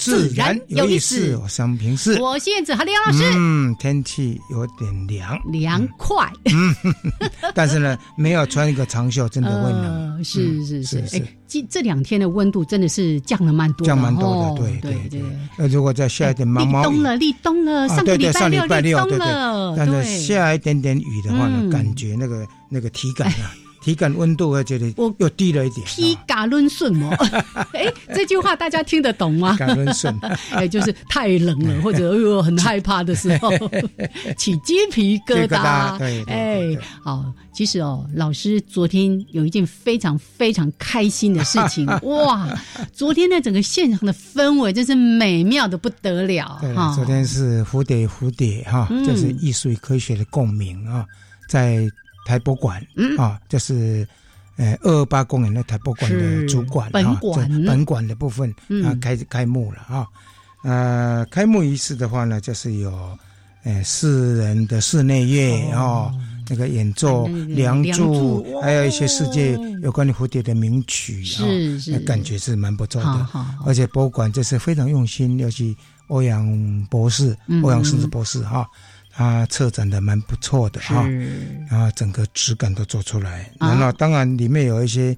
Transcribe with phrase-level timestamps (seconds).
[0.00, 1.36] 自然有意思。
[1.36, 3.22] 我是平视，我是燕子和李老师。
[3.36, 6.26] 嗯，天气有点凉，凉快。
[6.46, 6.74] 嗯，
[7.54, 10.24] 但是呢，没有穿一个长袖，真的会冷。
[10.24, 14.62] 是是是，哎，这这两天的温度真的是降了蛮多，降蛮多的。
[14.62, 15.22] 对对对。
[15.58, 18.26] 那如果再下一点毛毛雨，立冬了，立冬了，上个礼
[18.68, 19.74] 拜六立冬了。
[19.76, 23.52] 但是下一点点雨的话呢，感觉那个那个体感啊。
[23.82, 25.86] 体感温度我觉得又低了一点。
[25.86, 27.10] 披嘎抡顺哦，
[27.72, 29.56] 哎，这句话大家听得懂吗？
[29.58, 30.14] 嘎伦顺，
[30.52, 33.50] 哎，就是太冷了，或者哎呦很害怕的时候，
[34.36, 35.96] 起鸡皮疙瘩。
[35.98, 42.48] 对，哎，好，其实哦，老师昨天有一件非常非常开心的事情，哇！
[42.92, 46.58] 昨天的整个现场的氛围真是美妙的不得了。
[46.60, 51.06] 对，昨天是蝴蝶蝴蝶哈，就是艺术与科学的共鸣啊，
[51.48, 51.90] 在。
[52.24, 52.84] 台博馆
[53.18, 54.06] 啊，就是
[54.56, 57.64] 呃二二八公园的台博馆的主管本馆。
[57.64, 58.54] 本馆的部分
[58.84, 60.06] 啊开开幕了啊，
[60.62, 63.18] 呃开幕仪式的话呢，就是有
[63.64, 66.12] 呃四人的室内乐啊，
[66.48, 71.44] 那个演奏《梁祝》，还有一些世界有关于蝴蝶的名曲啊，
[71.88, 73.28] 那感觉是蛮不错的。
[73.64, 75.76] 而且博物馆这是非常用心，尤其
[76.08, 78.66] 欧阳博士、欧阳顺子博士哈。
[79.20, 81.06] 它策展的蛮不错的哈，
[81.70, 85.14] 然后整个质感都做出来，然后当然里面有一些，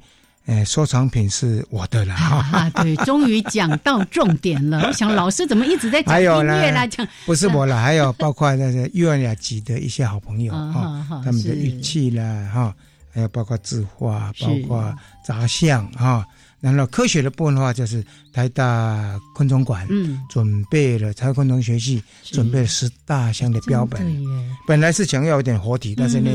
[0.47, 2.69] 呃，收藏品是我的了哈。
[2.83, 4.83] 对，终于讲到重点了。
[4.91, 7.07] 我想老师怎么一直在讲音乐来讲？
[7.25, 12.75] 不是我了， 还有包括那个玉兰雅集的一些好朋友哈，他们的玉器啦哈，
[13.15, 14.93] 还有包括字画，包括
[15.25, 16.27] 杂项哈。
[16.63, 19.85] 然后科学的部分的话，就是台大昆虫馆
[20.31, 24.01] 准备了台昆虫学系准备了十大项的标本。
[24.65, 26.31] 本来是想要有点活体，但是呢，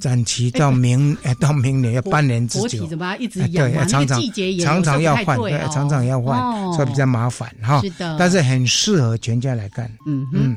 [0.00, 2.62] 展期到明到明年要半年之久。
[2.62, 3.68] 活体怎么一直养？
[3.68, 4.22] 对，常常
[4.60, 6.38] 常常要换，对，常常要换，
[6.74, 7.80] 所以比较麻烦哈。
[7.80, 9.90] 是的，但是很适合全家来干。
[10.06, 10.56] 嗯嗯，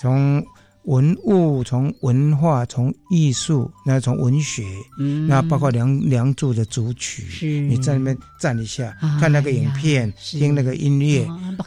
[0.00, 0.44] 从。
[0.86, 4.62] 文物从文化从艺术，那从文学，
[5.26, 11.26] 那包括梁梁祝的主曲，你在那边站一下，看那个影片，听那个音乐，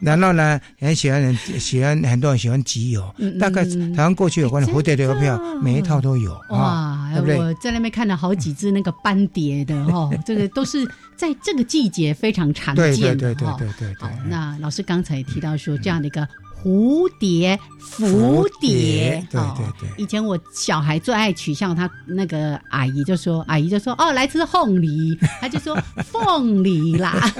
[0.00, 3.02] 然后呢，很喜欢人喜欢很多人喜欢集邮，
[3.40, 7.38] 大概台湾过去有关的蝴蝶的邮票，每一套都有哇，对不对？
[7.38, 10.86] 我在那边看了好几只那个斑蝶的 哦，这个都是
[11.16, 12.84] 在这个季节非常常见。
[12.84, 13.94] 对对对对对。
[13.98, 16.28] 好，那老师刚才提到说这样的一个。
[16.64, 17.58] 蝴蝶，
[17.98, 19.88] 蝴蝶，对对对。
[20.02, 27.30] 以前我小孩最爱取笑他那个阿姨，就说阿姨就说哦，来吃凤梨，他就说凤梨啦。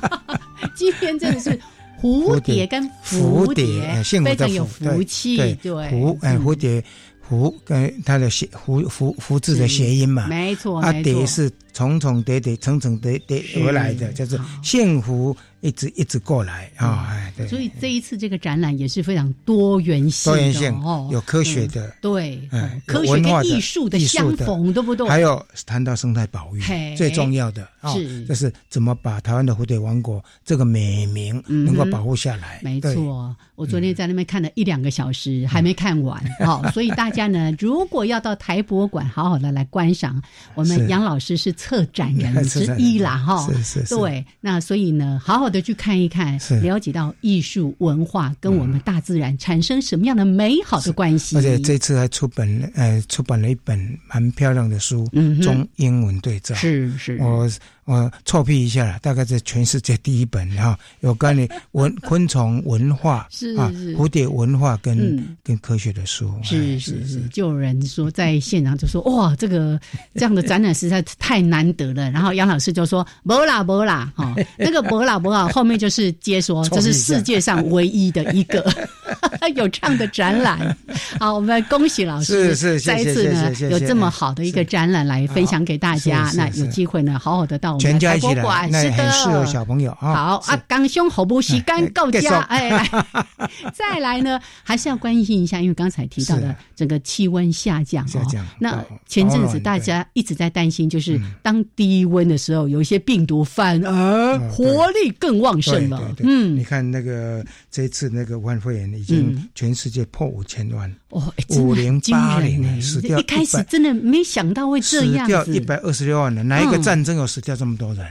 [0.74, 1.60] 今天真的是
[2.00, 6.82] 蝴蝶跟蝴蝶，非常有福气，对蝴哎蝴蝶。
[7.24, 17.46] 福跟它的谐福福福字的谐音嘛，没错，啊蝶是重重叠叠层层叠叠而来的，叫做幸福一直一直过来啊，哎，对。
[17.46, 22.42] 所以这一次这个展览也是非常多元性，多元性哦，有科学的，对，
[22.84, 25.08] 科学跟艺术的相逢，对不对？
[25.08, 26.60] 还有谈到生态保育，
[26.96, 32.60] 最重要的是就是怎么把台湾的蝴蝶王国这个美名能够保护下来。
[32.62, 37.12] 没错，我昨天在那边看了一两个小时，还没看完，好，所以大。
[37.12, 40.18] 家呢， 如果要到台博物馆好好的来观赏，
[40.54, 51.36] 我们杨老师是策展人 之一啦，哈，是是，对，那所以呢，好好的去看一看，了解到艺术文化跟我们大自然产生什么样的美好的关系。
[51.36, 55.06] 而且这次还出本，呃，出版了一本蛮漂亮的书，
[55.42, 57.48] 中英文对照，是是，我。
[57.92, 63.94] 我臭屁一下了，大概是全世界第一本哈， 有关于文昆虫文化是啊，是。
[63.96, 65.36] 蝴蝶文化跟嗯。
[65.44, 69.78] 跟科学的书，是哎是是，就有人说在现场就说哇，这个
[70.14, 72.10] 这样的展览实在太难得了。
[72.10, 78.64] 然后杨老师就说不啦不啦，哈、那个不啦不啦，后面就是接说 这是世界上唯一的一个
[79.56, 80.76] 有这样的展览。
[81.22, 86.28] 好，我们恭喜老师，是是再一次呢有这么好的一个展览来分享给大家。
[86.34, 86.64] 那有是是。
[86.64, 90.14] 是机会呢，好好的到我们台博馆，是的，很适合小朋友啊。
[90.14, 92.90] 好啊，刚兄好不时间够结束家，哎，
[93.72, 96.56] 再来呢，还是要关心一下，因为刚才提到的是。
[96.74, 101.34] 整个气温下降，下降哦那哦前阵子大家一直在担心，就是嗯。
[101.40, 106.02] 当低温的时候，有一些病毒反而嗯活力更旺盛了。
[106.18, 106.56] 嗯。
[106.56, 109.48] 你嗯，看那个这一次那个武汉肺炎已经嗯。
[109.54, 118.06] 全世界破五千万，哦，哎真的很惊人5080呢死掉一开始真的没想到会这样死，掉一百二十六万人，哪一个嗯战争有死掉这么多人？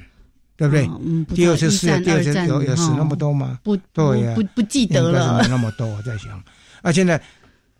[0.55, 0.87] 对不对？
[1.35, 3.59] 第二次世界，第二次二战有有死那么哦多吗？
[3.63, 5.43] 不对呀不不不记得了。
[5.49, 6.31] 那么多，我在想。
[6.83, 7.19] 啊，现在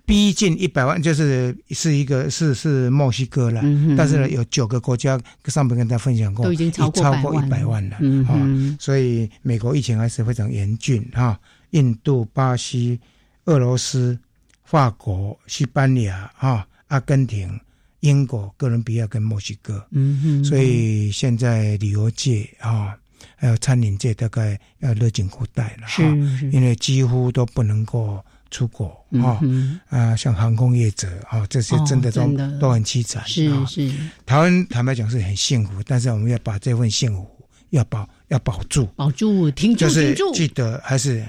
[0.04, 8.34] 逼近一百万，就是是一个是是墨西哥了，嗯但是呢，有九个国家上面跟大家分享过，都已经超过超过一百万了，嗯啊、
[8.80, 11.40] 所以美国疫情还是非常严峻哈、
[11.70, 13.00] 印度、巴西、
[13.46, 14.18] 俄罗斯、
[14.72, 17.60] 法国、西班牙哈、阿根廷、
[18.00, 22.98] 英国、哥伦比亚跟墨西哥，嗯哼，所以现在旅游界啊、
[23.36, 26.02] 还有餐饮界大概要勒紧裤带了哈、
[26.38, 28.86] 是因为几乎都不能够出国
[29.22, 32.10] 啊、嗯啊，像航空业者啊、这些哦真的。
[32.10, 32.26] 都、
[32.58, 33.22] 都很凄惨。
[33.28, 33.92] 是啊是。
[34.26, 37.30] 台湾坦白讲是很幸福，但是我们要把这份幸福
[37.72, 40.16] 要保要保住，保住，挺住，就是。
[40.34, 41.24] 记得还是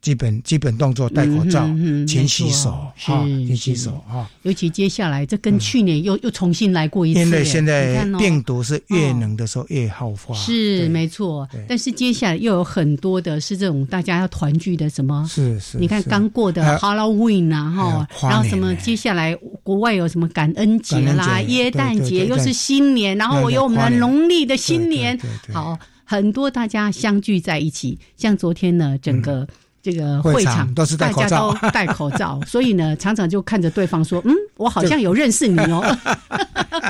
[0.00, 1.66] 基本基本动作，戴口罩、
[2.06, 4.30] 勤洗手没错啊，是勤洗手哈。
[4.42, 15.26] 尤其接下来，这跟去年又、又重新来过一次耶，因为现在病毒是越冷的时候越好发，是没错，但是接下来又有很多的是这种大家要团聚的什么。
[15.28, 25.18] 是是，你看刚过的 Halloween 啊，哈，然后什么接下来国外有什么感恩节啦、耶诞节，又是新年，然后对对有我们的农历的新年
[25.52, 25.78] 好，
[26.12, 27.98] 很多大家相聚在一起。
[28.18, 29.48] 像昨天呢，整个
[29.82, 35.82] 这个嗯会会场场都是戴大家口罩都戴口罩， 所以呢，常常就看着对方说：“嗯，我好像有认识你哦。”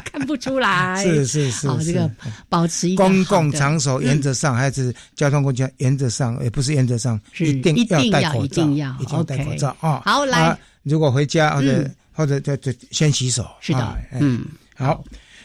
[0.05, 2.11] 看不出来，是是是好，这个
[2.49, 10.03] 保持一个公共场所原则上还是交通工具原则上，也不是原则上，是一定一定戴口罩，要一定要一定要戴口罩啊。
[10.05, 13.47] 好来啊如果回家或者嗯或者就就先洗手。
[13.61, 14.45] 是的嗯，
[14.77, 15.03] 好。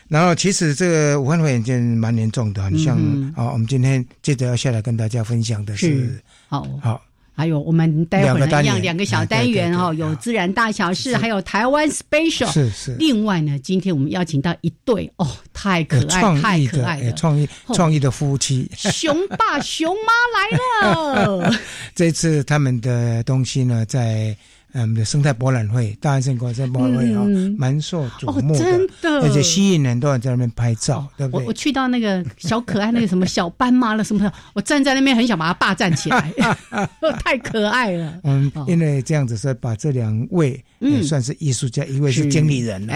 [0.07, 6.68] 然后其实这个武汉肺炎已经蛮严重的，你像嗯啊，我们今天接着要下来跟大家分享的是是好。
[6.81, 7.01] 好。
[7.39, 10.09] 还有我们待会儿呢一样两个小单元哈，哎对对对。
[10.09, 12.51] 有自然大小事，还有台湾 special。
[12.51, 12.95] 是是。
[12.95, 17.75] 另外呢，今天我们邀请到一对哦，太可爱，有创太可爱的哎创意哦。
[17.75, 21.53] 创意的夫妻，熊爸熊妈来了。
[21.94, 24.36] 这次他们的东西呢，在
[24.77, 31.41] 呃我们的生态博览会、大安生国生博览会啊嗯，蛮受瞩哦目，的，真的，而且吸引很多人在那边拍照，对不对？
[31.41, 36.31] 我我去到那个小可爱那个什么小斑马了什么的，我站在那边很想把它霸占起来，
[37.24, 38.19] 太可爱了。
[38.24, 40.97] 嗯哦，因为这样子，是把这两位嗯。
[40.97, 42.94] 也算是艺术家，一位是是经理人了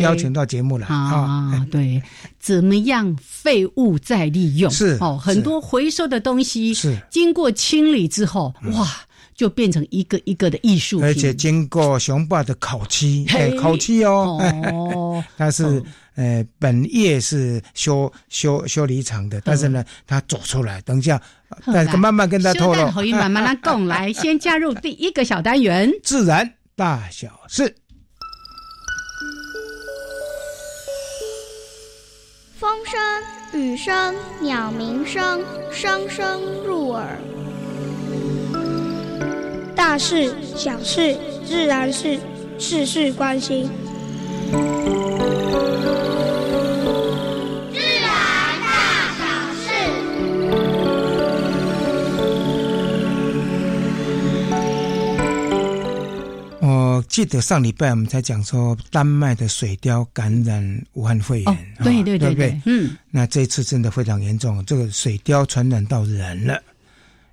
[0.00, 0.96] 邀请到节目来啊。
[0.96, 2.02] 啊，对，
[2.40, 4.68] 怎么样废物再利用？
[4.72, 6.92] 是哦，很多回收的东西是。
[6.94, 8.88] 嗯经过清理之后，哇，
[9.40, 14.38] 就变成一个一个的艺术品，而且经过熊爸的烤漆，哎，烤漆哦，
[14.70, 15.82] 哦，他是哦。
[16.16, 21.16] 呃本业是修修修理厂的，但是呢，他走出来，等一下，
[21.48, 22.74] 好但来慢慢跟他透露。
[22.74, 25.90] 修蛋口音慢慢来讲，来先加入第一个小单元。
[26.04, 27.74] 自然大小事。
[32.58, 35.42] 风声、雨声、鸟鸣声，
[35.72, 37.18] 声声入耳。
[39.80, 42.20] 大事、小事、自然是
[42.58, 43.66] 事事关心。
[56.60, 62.60] 我记得上礼拜我们才讲说，丹麦的水貂感染武汉肺炎，哦，对啊对对对不对？
[62.66, 66.62] 嗯，那这次真的非常严重，这个水貂传染到人了，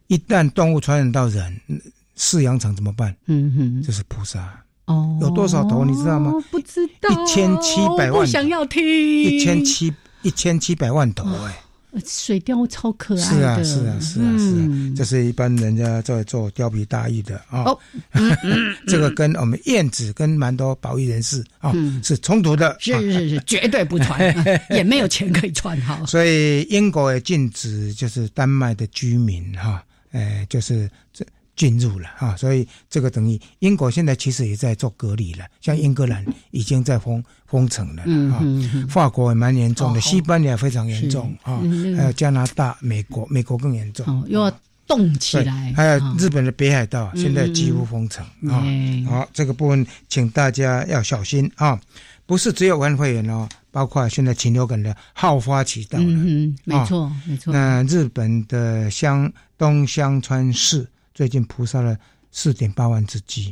[0.07, 1.77] 一旦动物传染到人，嗯
[2.17, 3.15] 饲养场怎么办？
[3.27, 6.33] 嗯哼，这是菩萨，哦，有多少头你知道吗？
[6.49, 9.93] 不知道，一千七百万不想要听，一千七
[10.23, 17.63] 一千七百万头哎、水貂超可爱是啊，是啊，是啊，是啊，这是一般人家在做貂皮大衣的啊。
[17.63, 17.79] 哦，
[18.87, 22.75] 这个跟我们燕子跟蛮多保育人士啊是冲突的。
[22.79, 24.19] 是是是，绝对不穿，
[24.69, 26.03] 也没有钱可以穿哈。
[26.05, 31.25] 所以英国也禁止，就是丹麦的居民哈，哎，就是这。
[31.57, 38.39] 进入了啊，所以这个等于英国现在其实也在做隔离了，像英格兰已经在封封城了啊，
[38.87, 41.59] 法国也蛮严重的，西班牙非常严重啊，
[41.97, 48.61] 还有加拿大、美国，美国更严重，又要动起来，还有日本的北海道现在几乎封城啊，
[49.09, 51.81] 好，这个部分请大家要小心啊，
[52.27, 60.87] 不是只有玩会员哦，包括现在禽流感的好发期到了，嗯，没错没错，那日本的香东香川市。
[61.17, 61.97] 最近扑杀了
[62.31, 63.51] 四点八万只鸡，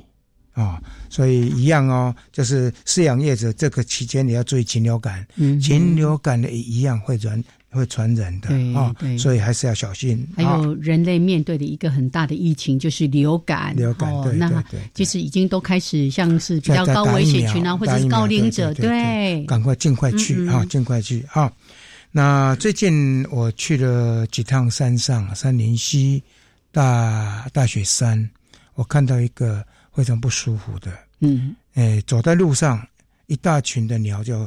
[0.54, 0.80] 啊，
[1.10, 5.26] 所以一样哦，就是饲养业者这个期间你要注意禽流感，
[5.60, 10.24] 禽流感的也一样会传会传染的啊，所以还是要小心。
[10.36, 21.52] 还有人类面对的一个很大的疫情就是流感，流感对对对，其实已经都开始像是比较高危险群啊，或者是高龄者，对，赶快尽快去啊，尽快去啊。
[22.12, 26.22] 那最近我去了几趟山上，三林溪。
[26.76, 28.30] 大大雪山，
[28.74, 30.92] 我看到一个非常不舒服的，
[31.22, 32.86] 嗯，哎，走在路上，
[33.28, 34.46] 一大群的鸟就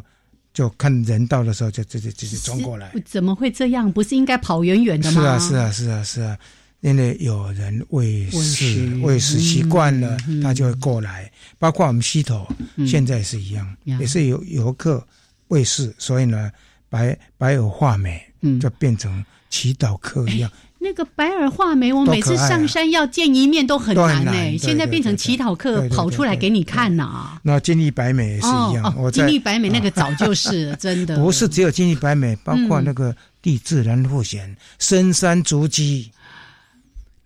[0.52, 3.90] 就看人到的时候就就就就冲过来，怎么会这样？
[3.90, 5.22] 不是应该跑远远的吗？
[5.22, 6.38] 是啊，是啊，是啊，是啊，
[6.80, 11.32] 因为有人喂食喂食习惯了，他就会过来。
[11.58, 12.46] 包括我们溪头
[12.86, 15.02] 现在也是一样，也是有游客
[15.48, 16.52] 喂食，所以呢，
[16.90, 18.22] 白白有画眉
[18.60, 20.50] 就变成祈祷客一样。
[20.80, 24.32] 那个白耳画眉，我每次上山要见一面都很难呢。
[24.56, 27.38] 现在变成乞讨客跑出来给你看呐。
[27.42, 28.94] 那金利白眉也是一样。
[28.96, 31.18] 哦，金利白眉那个早就是 真的。
[31.18, 36.12] 不是只有金利白眉，包括那个地自然复险、深山足迹，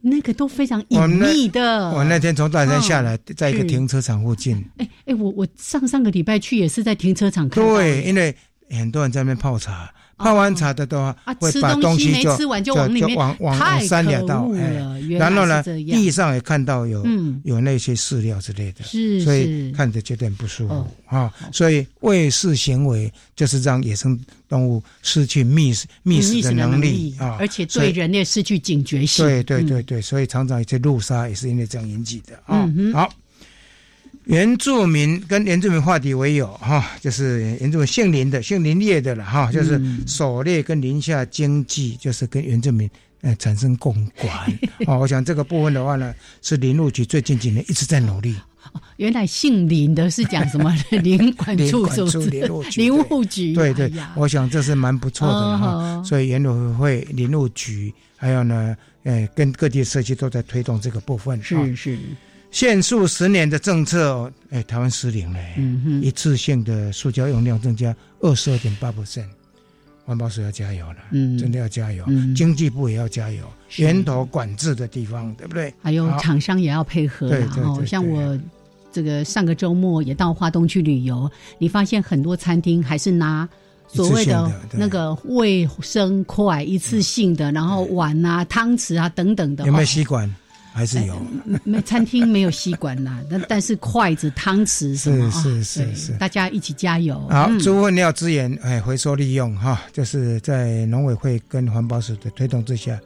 [0.01, 1.91] 那个都非常隐秘的。
[1.91, 4.65] 我那天从大山下来，在一个停车场附近。
[4.79, 7.63] 哎哎，我我上上个礼拜去也是在停车场看。
[7.63, 8.35] 对，因为
[8.71, 9.93] 很多人在那边泡茶。
[10.23, 14.49] 泡完茶的的话，会把东西就就就往往山里倒，
[15.19, 17.05] 然后呢，地上也看到有
[17.45, 21.33] 有那些饲料之类的，是所以看着觉得很不舒服啊。
[21.53, 29.25] 所以喂食行为就是让野生动物失去觅食觅食的能力啊，而且对人类失去警觉性。
[29.27, 32.69] 对对对对，所以常常一些路杀也是因为这样引起的啊。
[32.93, 33.13] 好。
[34.25, 42.89] 原住民跟原住民话题为友哈，就是原住民姓林的、姓林业的了哈，就是狩猎跟林下经济，就是跟原住民
[43.21, 44.33] 呃产生共管
[44.87, 44.99] 哦。
[44.99, 48.37] 我想这个部分的话呢，是林务局最近几年一直在努力。
[48.97, 52.31] 原来姓林的是讲什么 林管处是不是？
[52.77, 56.01] 林务局对对，我想这是蛮不错的哈。
[56.05, 61.43] 所以原委会、林务局还有呢，呃，跟各地社区都在推动这个部分。
[61.43, 61.99] 是是。
[62.53, 65.41] 限速十年的政策，哎，台湾失灵了。
[65.57, 69.25] 嗯哼，一次性的塑胶用量增加二十二点八 percent，
[70.05, 70.99] 环保署要加油了。
[71.13, 72.05] 嗯，真的要加油。
[72.09, 73.43] 嗯，经济部也要加油。
[73.79, 75.73] 源头管制的地方，对不对？
[75.83, 77.27] 还有厂商也要配合。
[77.31, 77.87] 对对对。
[77.87, 78.39] 像我
[78.93, 81.29] 这个上个周末也到华东去旅游，
[81.59, 83.49] 你发现很多餐厅还是拿
[83.89, 89.65] 所谓的那个卫生筷一次性的，然后碗啊、汤匙啊等等的。
[89.65, 90.31] 有没有吸管？
[90.73, 91.21] 还是有，
[91.65, 97.21] 没餐厅没有吸管啦， 但但是筷子、汤匙什么是是是是，大家一起加油。
[97.29, 102.99] 好，猪粪料资源哎回收利用哈，就是在农委会跟环保署的推动之下，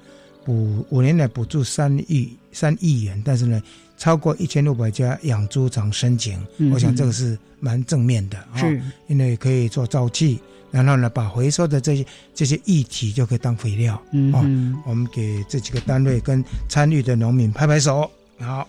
[0.44, 3.60] 补五年来补助三亿三亿元，但是呢，
[3.98, 6.38] 超过一千六百家养猪场申请，
[6.72, 8.62] 我想这个是蛮正面的啊，
[9.08, 10.38] 因为可以做沼气。
[10.76, 13.98] 然后呢，把回收的这些这些液体就可以当肥料。
[14.12, 18.10] 嗯，我们给这几个单位跟参与的农民拍拍手。
[18.38, 18.68] 好，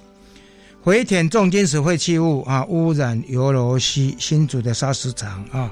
[0.81, 5.69] 回填重金属废弃物啊，污染尤罗西新竹的砂石场啊，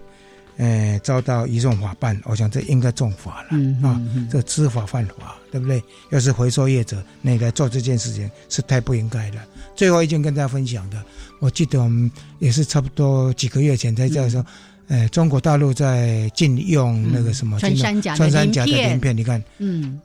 [0.58, 2.20] 呃，遭到移送法办。
[2.25, 3.98] 我想这应该重罚了啊，
[4.30, 5.82] 这知法犯法，对不对？
[6.10, 9.42] 要是回收业者那个做这件事情是太不应该了。
[9.74, 11.01] 最后一件跟大家分享的，
[11.39, 14.46] 我记得我们也是差不多几个月前才这样说。
[14.88, 20.00] 哎，中国大陆在禁用那个什么穿山甲穿山甲的鳞片，你看，嗯，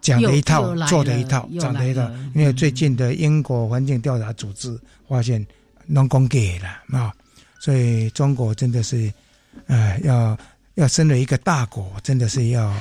[0.00, 2.10] 讲的一套，做的一套，讲的一套。
[2.34, 4.74] 因为最近的英国环境调查组织
[5.06, 5.46] 发现
[5.86, 7.12] 农工给了啊，
[7.58, 9.12] 所以中国真的是，
[9.66, 10.38] 哎，要
[10.76, 12.74] 要身为一个大国，真的是要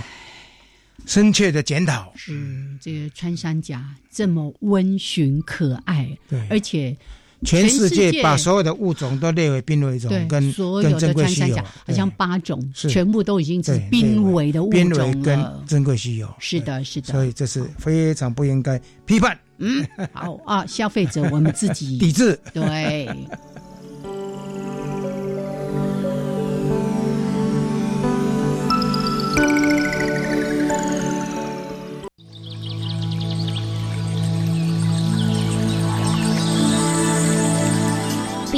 [1.05, 2.13] 深切的检讨。
[2.29, 6.95] 嗯这个穿山甲这么温驯可爱，对，而且。
[7.43, 15.23] 全世界界把所有的物种都列为濒危种，跟所有的穿山甲，好像八种，全部都已经是濒危的物种了。
[15.23, 17.13] 跟珍贵稀有，是的，是的。
[17.13, 19.37] 所以这是非常不应该批判。
[19.57, 22.39] 嗯，好啊，消费者我们自己 抵制。
[22.53, 23.09] 对。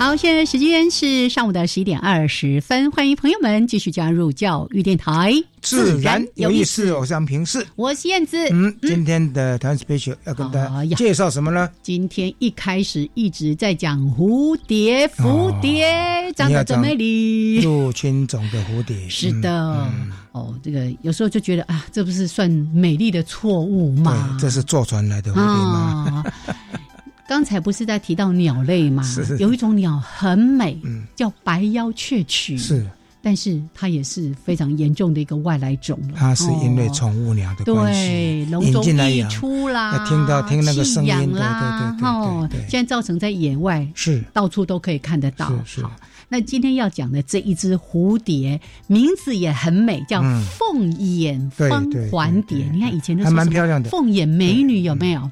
[0.00, 5.30] 好，现在时间是上午的十一点二十分，欢迎朋友们继续加入教育电台。
[5.60, 8.38] 自然有意思，偶像平视，我是燕子。
[8.50, 11.68] 嗯，今天的台湾 special 要跟大家介绍什么呢？
[11.82, 19.06] 今天一开始一直在讲蝴蝶，蝴蝶长得真美丽，入侵种的蝴蝶。
[19.06, 19.86] 是的，
[20.32, 24.34] 哦，这个有时候就觉得啊，这不是算美丽的错误吗？
[24.40, 26.24] 这是坐船来的蝴蝶吗？
[27.30, 29.04] 刚才不是在提到鸟类吗？
[29.38, 30.76] 有一种鸟很美，
[31.14, 32.58] 叫白腰雀曲。
[32.58, 32.84] 是。
[33.22, 36.14] 但是它也是非常严重的一个外来种了。
[36.16, 45.52] 它是因为宠物鸟的关系引进来出啦，听到听那个声音啦，哦，现在造成在野外是到处都可以看得到。
[45.64, 45.86] 是是。
[46.28, 50.20] 那今天要讲的这一只蝴蝶，名字也很美，叫
[50.58, 52.68] 凤眼方环蝶。
[52.72, 55.30] 你看以前的还蛮漂亮的凤眼美女有没有？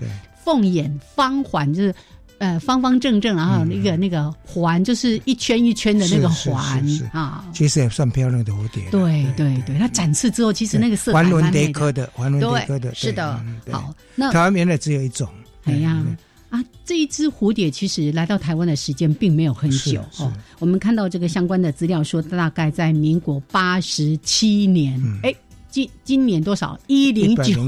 [0.48, 1.94] 凤眼方环就是。
[2.40, 6.80] 呃，方方正正，然后那个那个环就是一圈一圈的那个环
[7.12, 8.88] 啊，其实也算漂亮的蝴蝶。
[8.92, 13.44] 对对对，它展翅之后，其实那个色环轮蝶科的，环轮蝶科的，是的。
[13.72, 15.28] 好，那台湾原来只有一种。
[15.64, 16.00] 哎呀
[16.48, 20.32] 啊，这一只蝴蝶其实来到台湾的时间并没有很久哦。
[20.60, 25.34] 我们看到这个相关的资料说，大概在民国八十七年，哎。
[25.70, 26.78] 今今年多少？
[26.86, 27.60] 一零九，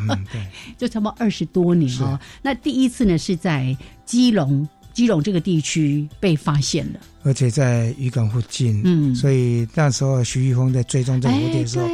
[0.00, 0.40] 嗯对，
[0.78, 2.18] 就差不多二十多年哦。
[2.42, 8.80] 那第一次呢是在基隆，基隆这个地区被发现的，而且在渔港附近。
[8.84, 11.86] 嗯，所以那时候徐玉峰在追踪这个蝴蝶的时候，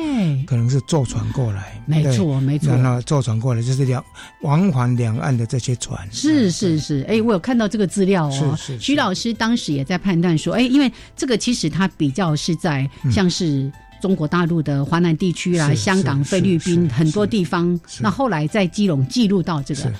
[0.46, 2.74] 可能是坐船过来，没错没错。
[2.76, 4.04] 然后坐船过来就是两
[4.42, 6.06] 往返两岸的这些船。
[6.12, 8.54] 是是是，哎，我有看到这个资料哦。
[8.58, 13.70] 是是，徐老师当时也在判断说，哎，因为这个其实它比较是在像是。
[14.00, 19.92] 中国大陆的华南地区啦，香港、菲律宾很多地方，那后来在基隆记录到这个，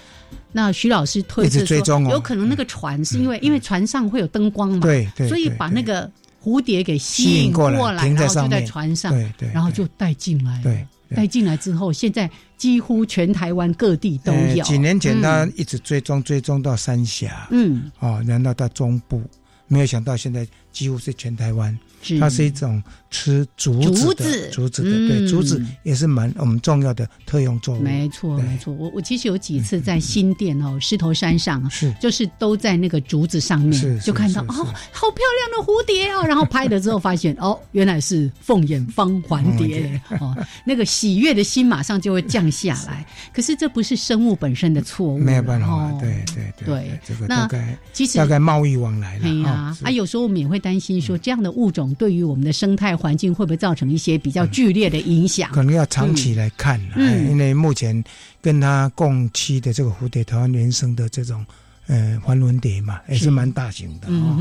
[0.52, 6.10] 那徐老师推测说，有可能那个船是因为因为船上会有灯光嘛，对对，所以把那个
[6.42, 14.62] 蝴蝶给吸引过来，然后就在船上，对对，然后就带进来，对，带进来之后，现在几乎全台湾各地都有。
[14.62, 19.22] 几年前他一直追踪追踪到三峡，嗯，哦，然后到中部，
[19.66, 21.76] 没有想到现在几乎是全台湾。
[22.20, 22.80] 它是一种
[23.16, 27.80] 吃竹子的竹子的，对竹子也是蛮我们重要的特用作物。
[27.80, 28.74] 没错，没错。
[28.74, 34.52] 我我其实有几次在新店哦，狮头山上是，就是都在那个竹子上面，就看到哦，
[34.92, 36.22] 好漂亮的蝴蝶哦。
[36.26, 43.06] 然后拍了之后发现 哦，原来是凤眼方环蝶哦，那个喜悦的心马上就会降下来。
[43.32, 45.90] 可是这不是生物本身的错误，没有办法。
[45.98, 49.22] 对对对，这个大概其实大概贸易往来了。
[49.22, 51.86] 对呀，啊，有时候我们也会担心说这样的物种。
[51.94, 55.50] 对于我们的生态环境会不会造成一些比较剧烈的影响？
[55.52, 58.02] 可能要长期来看，嗯，因为目前
[58.40, 61.44] 跟它共栖的这个蝴蝶，台湾原生的这种。
[61.88, 64.36] 呃，环轮蝶嘛，也是蛮大型的哦。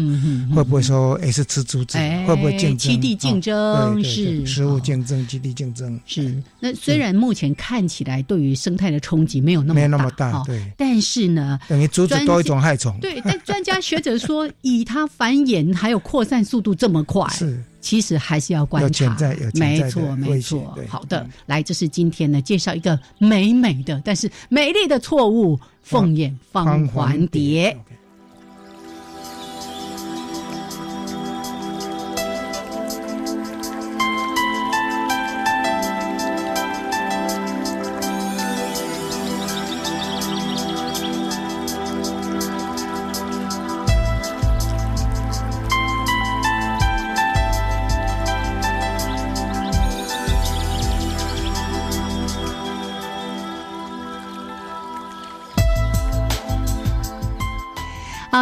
[0.56, 1.96] 会不会说也是吃竹子？
[2.26, 2.78] 会不会竞争？
[2.92, 6.42] 基地竞争是食物竞争，基地竞争是。
[6.60, 10.60] 那虽然目前看起来对于生态的冲击没有那么没那么大，对。
[10.76, 12.98] 但是呢，等于竹子多一种害虫。
[13.00, 18.86] 对，但专家学者说，以它繁衍还有扩散速度这么快， 是其实还是要观察。
[18.88, 20.76] 有潜在，有没错，没错。
[20.90, 25.60] 好的，来，这是今天呢介绍一个美美的，但是美丽的错误。
[25.86, 27.78] 凤眼方环蝶。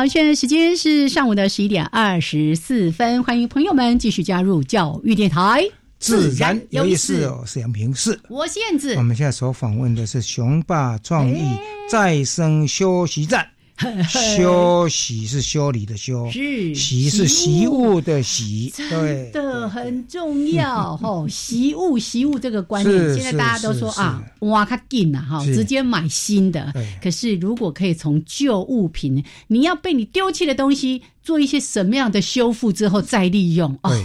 [0.03, 5.63] 好，现在时间是上午的十一点二十四分，欢迎朋友们继续加入教育电台。
[5.97, 8.19] 自然有意思哦，是杨平是。
[8.27, 8.95] 我是燕子。
[8.95, 11.57] 我们现在所访问的是雄霸创意
[11.89, 13.47] 再生休息站。
[14.07, 21.25] 休息是修理的修，是习是习物的习，真的很重要哈。
[21.27, 26.73] 习物习物这个观念，现在大家都说啊，哇，它紧了哈，直接买新的。
[27.01, 34.03] 可是如果可以从旧物品，你要被你丢弃的东西做一些什么样的修复之后再利用哦。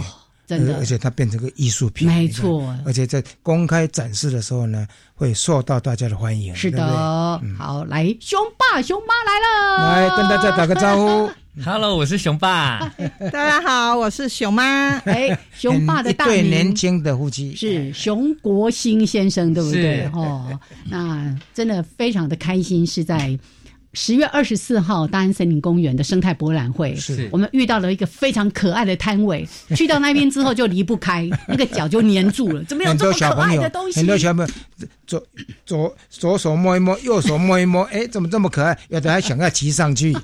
[0.49, 2.75] 真的，而且它变成个艺术品，没错。
[2.83, 6.55] 而且在公开展示的时候呢，会受到大家的欢迎。
[6.55, 11.31] 是的，好，来，熊爸、熊妈来了，来跟大家打个招呼。
[11.63, 12.79] Hello，我是熊爸。
[13.31, 14.97] 大家好，我是熊妈。
[14.99, 20.07] 哎，熊爸的大名，年轻的夫妻是熊国兴先生，对不对？
[20.13, 23.37] 哦，那真的非常的开心，是在。
[23.93, 29.47] 十月二十四号，大安森林公园的生态博览会，是我们遇到了一个非常可爱的摊位。
[29.75, 32.63] 去到那边之后就离不开，那个脚就黏住了。
[32.69, 33.99] 怎么有这么可爱的东西？
[33.99, 34.53] 很多小朋友
[35.07, 35.27] 左
[35.65, 38.77] 左左手摸一摸，右手摸一摸，哎，怎么这么可爱？
[38.89, 40.15] 有的还想要骑上去。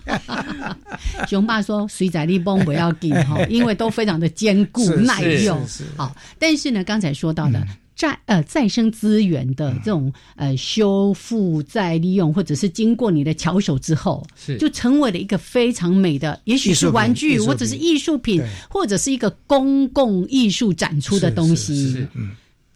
[1.28, 5.60] 熊爸说：“水仔力崩不要紧哈，因为都非常的坚固耐用。
[5.96, 7.66] 好，但是呢，刚才说到的。
[7.96, 21.92] 再呃再生资源的这种呃修复再利用，或者是经过你的巧手之后，是就成为了一个非常美的，也许是玩具，或者是艺术品，或者是一个公共艺术展出的东西。
[21.92, 22.08] 是，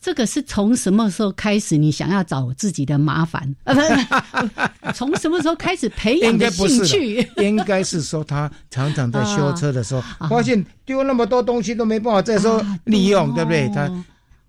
[0.01, 1.75] 这个是从什么时候开始？
[1.75, 3.53] 你想要找自己的麻烦？
[4.95, 7.27] 从什么时候开始培养的兴趣？
[7.43, 13.69] 应该是说他常常在修车的时候，发现丢那么多东西都没办法再说利用，对不对？
[13.75, 13.91] 他。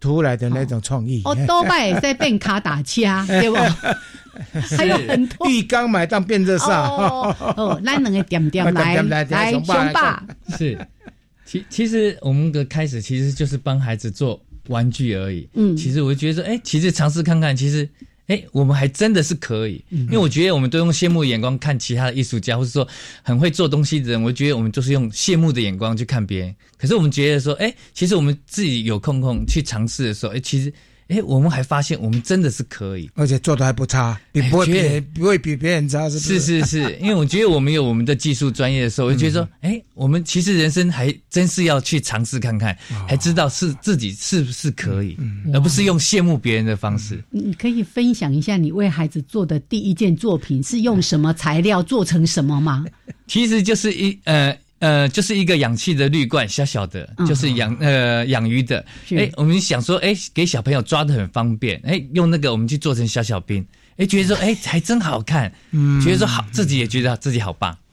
[0.01, 3.57] 突来的那种创意，哦，多半也在变卡打掐， 对不？
[4.77, 5.49] 还有很多。
[5.49, 6.89] 浴缸买当变热煞，
[7.57, 10.25] 哦， 那两个点点来来雄霸
[10.57, 10.79] 是，
[11.45, 15.49] 其其实我们的开始其实就是帮孩子做玩具而已。
[15.55, 17.89] 嗯，其实我就觉得说，哎，其实尝试看看，其实。
[18.31, 22.87] 哎，我们还真的是可以，因为我觉得我们都用羡慕的眼光看其他的艺术家，或是说
[23.23, 26.55] 很会做东西的人，我觉得我们就是用羡慕的眼光去看别人。
[26.79, 30.73] 可是我们觉得说，哎，其实我们自己有空空去尝试的时候，哎，其实。
[31.11, 42.77] 哎，我们还发现我们真的是可以，而且做的还不差，比不会比不会比别人差，是是是是， 因为我觉得我们有我们的技术专业的时候，我就觉得说，哎，我们其实人生还真是要去尝试看看，
[43.09, 45.16] 还知道是自己是不是可以，
[45.53, 47.23] 而不是用羡慕别人的方式。
[47.31, 52.85] 你可以分享一下你为孩子做的第一件作品是用什么材料做成什么吗？
[53.27, 54.57] 其实就是一呃。
[54.81, 58.85] 呃，就是一个氧气的滤罐，小小的，就是养呃养鱼的。
[59.11, 61.81] 哎，我们想说，哎，给小朋友抓的很方便。
[61.85, 63.64] 哎，用那个我们去做成小小兵。
[63.99, 65.53] 哎，觉得说，哎，还真好看。
[65.73, 67.77] 嗯，觉得说好，自己也觉得自己好棒。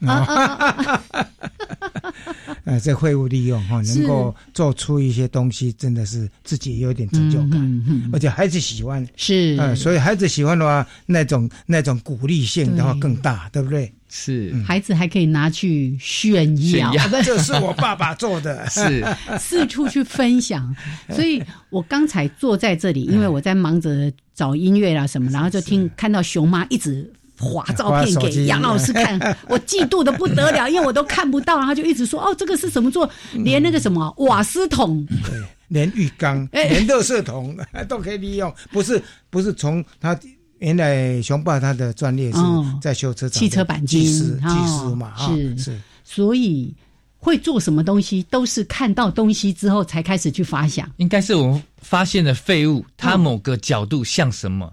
[2.64, 9.06] 呃，这废物利用哈，能够做出一些东西，真的是自己有点成就感，而且孩子喜欢。
[9.16, 13.92] 是，嗯，所以孩子喜欢的话，那种那种鼓励性的话更大，对不对？
[14.08, 16.90] 是，孩子还可以拿去炫耀，
[17.22, 19.04] 这是我爸爸做的， 是。
[19.38, 20.74] 四处去分享。
[21.10, 33.08] 所以我刚才坐在这里，因为我在忙着找音乐啦什么，然后就听看到熊妈一直划照片给杨老师看， 我嫉妒的不得了，因为我都看不到，然后就一直说哦，这个是什么做？
[33.34, 37.54] 连那个什么瓦斯桶，对，连浴缸，连热色桶
[37.86, 40.18] 都可以利用，不是不是从他。
[40.58, 42.38] 原来雄霸他的专业是
[42.80, 46.74] 在修车汽车钣金技师技师嘛，是是，所以
[47.16, 50.90] 会做什么东西都是看到东西之后才开始去发想。
[50.96, 54.72] 应该是我们发现的废物，它某个角度像什么，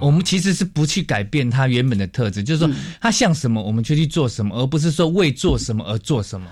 [0.00, 6.48] 我们其实是不去改变它原本的特质，就是说它像什么，我们就去做什么，而不是说为做什么而做什么。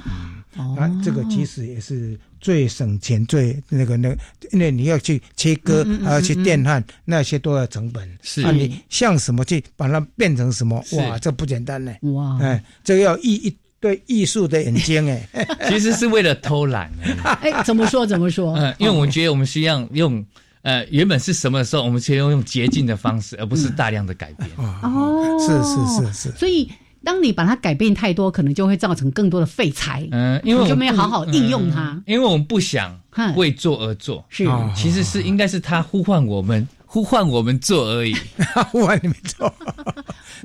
[0.59, 4.09] 啊，这个其实也是最省钱、最那个那，
[4.51, 8.09] 因为你要去切割，还要去电焊，那些都要成本。
[8.23, 10.85] 是啊，你像什么去把它变成什么？
[10.93, 11.95] 哇，这不简单呢！
[12.13, 15.29] 哇，哎，这个要艺一对艺术的眼睛哎，
[15.71, 16.91] 其实是为了偷懒
[17.23, 18.05] 哎，怎么说？
[18.05, 18.55] 怎么说？
[18.57, 20.25] 嗯，因为我们觉得我们需要用
[20.63, 24.51] 呃，原本是什么时候，我们需要用捷径的方式，而不是大量的改变。
[24.57, 26.69] 哦，是是是是，所以。
[27.09, 30.07] 当你把它改变太多，可能就会造成更多的废材。
[30.11, 31.99] 嗯，因为就没有好好应用它。
[32.05, 33.01] 因为我们不想
[33.35, 38.15] 为做而做，是，其实是应该是他呼唤我们，呼唤我们做而已。
[38.71, 39.51] 呼唤你们做，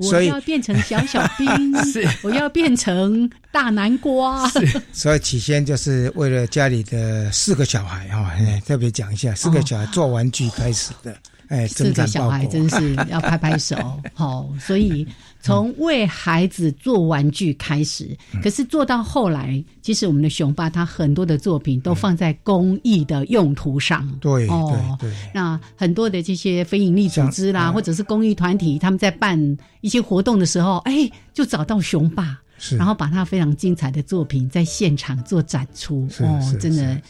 [0.10, 1.46] 我要变成小小兵，
[1.84, 4.48] 是，我要变成大南瓜。
[4.48, 8.32] 是，所以起先就是为了家里的四个小孩哈，
[8.66, 11.14] 特别讲一下，四个小孩做玩具开始的。
[11.48, 13.76] 哎，这个小孩真是要拍拍手。
[14.14, 15.06] 好，所以
[15.40, 24.08] 从为孩子做玩具开始，可是做到后来，其实我们的熊爸他很多的作品都放在公益的用途上。
[24.20, 25.12] 对，哦，对。
[25.34, 29.38] 那很多的这些非营利组织啦，或者是公益团体，他们在办
[29.80, 32.40] 一些活动的时候，哎，就找到熊爸，
[32.78, 36.08] 然后把他非常精彩的作品在现场做展出。
[36.20, 37.00] 哦，真的。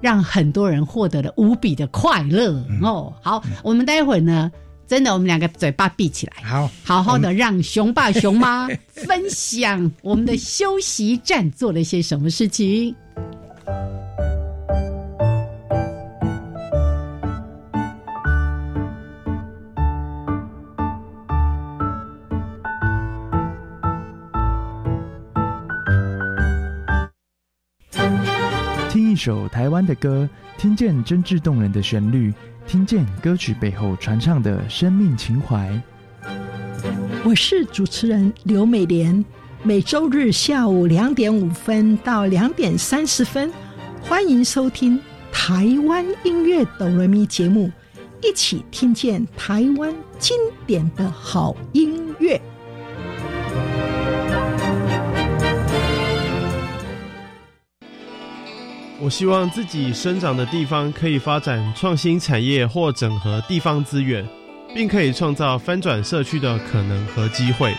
[0.00, 3.12] 让很多人获得了无比的快乐哦！
[3.20, 4.50] 好，我们待会儿呢，
[4.86, 12.94] 真的，我们两个嘴巴闭起来，好，好好的让熊爸熊妈 分享我们的休息站做了些什么事情。
[29.18, 30.26] 首台湾的歌，
[30.56, 32.32] 听见真挚动人的旋律，
[32.66, 35.68] 听见歌曲背后传唱的生命情怀。
[37.24, 39.22] 我是主持人刘美莲，
[39.64, 43.52] 每周日下午两点五分到两点三十分，
[44.00, 44.98] 欢迎收听
[45.32, 47.70] 台湾音乐哆来咪节目，
[48.22, 52.40] 一起听见台湾经典的好音乐。
[59.00, 64.28] 我希望自己生长的地方可以发展创新产业或整合地方资源，
[64.74, 67.72] 并可以创造翻转社区的可能和机会。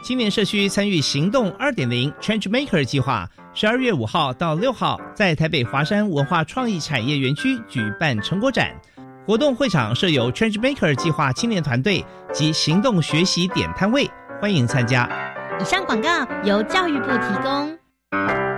[0.00, 8.70] 青年社区参与行动二点零 Change Maker 计划，十二月五号到六号在台北华山文化创意产业园区举办成果展。
[9.26, 14.08] 活动会场设有 Change Maker 计划青年团队及行动学习点摊位，
[14.40, 15.08] 欢迎参加。
[15.60, 16.08] 以上广告
[16.44, 18.57] 由教育部提供。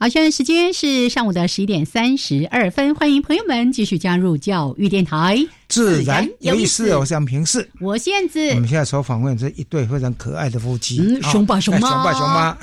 [0.00, 6.96] 好，现在时间是上午的十一点三十二分，欢迎朋友们继续加入教育电台，自然有意思。
[6.96, 12.58] 我想平视，我现在我们现在所访问这一对非常可爱的夫妻，嗯，熊爸熊妈，熊爸熊妈，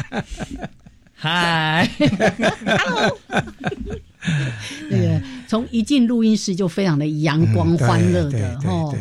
[1.13, 1.89] 嗨，
[2.65, 3.17] Hello。
[4.89, 8.95] 那个从一进录音室就非常的阳光欢乐的哦。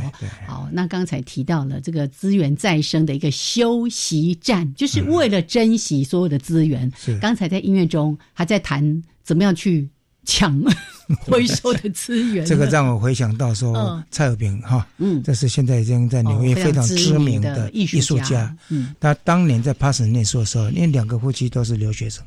[0.47, 6.91] 好，那刚才提到了这个资源再生的一个休息站，就是为了珍惜所有的资源。
[7.21, 9.89] 刚才在音乐中还在谈怎么样去
[10.25, 10.63] 抢
[11.21, 12.45] 回收的资源。
[12.45, 18.55] 这个让我回想到说蔡尔平哈，嗯，这是现在已经在纽约非常知名的艺术家。
[18.69, 22.23] 嗯，他当年在帕森念书的时候，因为两个夫妻都是留学生，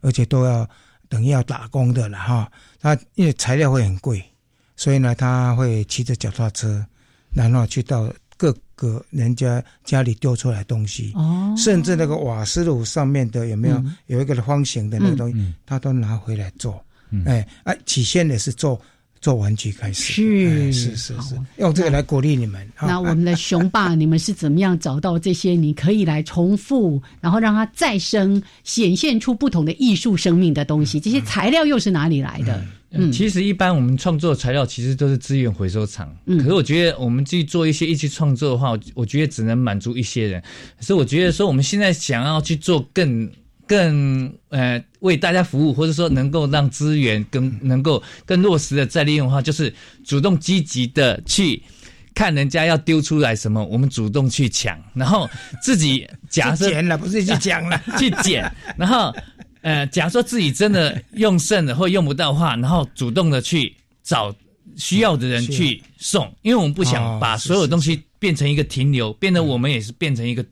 [0.00, 0.68] 而且都要。
[1.10, 4.24] 等于要打工的了哈，他因为材料会很贵，
[4.76, 6.82] 所以呢，他会骑着脚踏车，
[7.34, 16.82] 然后去到各个人家家里丢出来东西，哦，甚至那个瓦斯炉上面的有没有有一个方形的那个东西，他都拿回来做，
[17.26, 18.80] 哎哎，起先也是做。
[19.20, 22.66] 做玩具开始是是是是，用这个来鼓励你们。
[22.80, 25.50] 那我们的雄霸，你们是怎么样找到这些？
[25.50, 30.98] 你可以来重复，然后让它再生，显现出不同的艺术生命的东西。
[30.98, 32.64] 这些材料又是哪里来的？
[32.92, 36.12] 嗯，其实一般我们创作材料其实都是资源回收厂。
[36.24, 40.42] 嗯，可是我觉得我们去做一些一起创作的话，我觉得只能满足一些人。
[40.78, 43.30] 可是我觉得说我们现在想要去做更。
[43.70, 49.72] 更呃为大家服务，或者说能够让资源更能够更落实的再利用的话，就是
[50.04, 51.62] 主动积极的去
[52.12, 55.30] 看人家要丢出来什么，我们主动去抢，然后
[55.62, 59.14] 自己 假设捡了不是去抢了 去捡，然后
[59.60, 64.34] 呃假设自己真的用剩了或用不到的话，然后主动的去找
[64.74, 70.44] 需要的人去送，因为我们不想把所有东西变成一个停留，变得我们也是变成一个。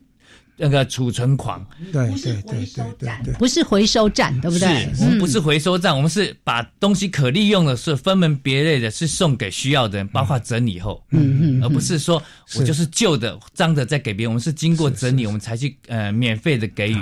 [0.59, 4.93] 那个储存狂，对对对对对对，不是回收站，对不对？
[4.93, 12.21] 是，我们不是回收站，我们是把东西可利用的是分门别类的，是送给需要的人，包括整理后，嗯嗯，而不是说
[12.57, 16.97] 我就是旧的脏的再给别人，我们是经过整理，我们才去呃免费的给予。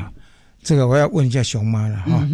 [0.63, 2.27] 这个我要问一下熊妈了哈，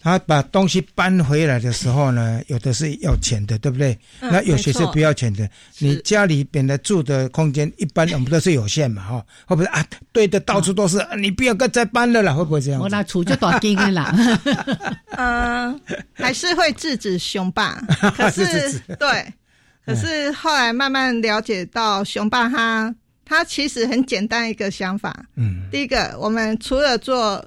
[0.00, 3.98] 他把东西搬回来的时候呢，有的是要钱的，对不对？
[4.20, 5.48] 那有些是不要钱的。
[5.78, 9.84] 你家里本来住的空间一般我们都是有限嘛，哈，会不会啊？
[10.12, 12.80] 堆的到处都是，你不要再搬了啦，会不会这样？
[12.80, 14.14] 我那储就短金了。
[15.16, 15.80] 嗯，
[16.14, 17.82] 还是会制止熊爸，
[18.16, 19.34] 可是对，
[19.84, 27.44] 可是后来慢慢了解到熊爸他他其实很简单一个想法，嗯，第一个我们除了做。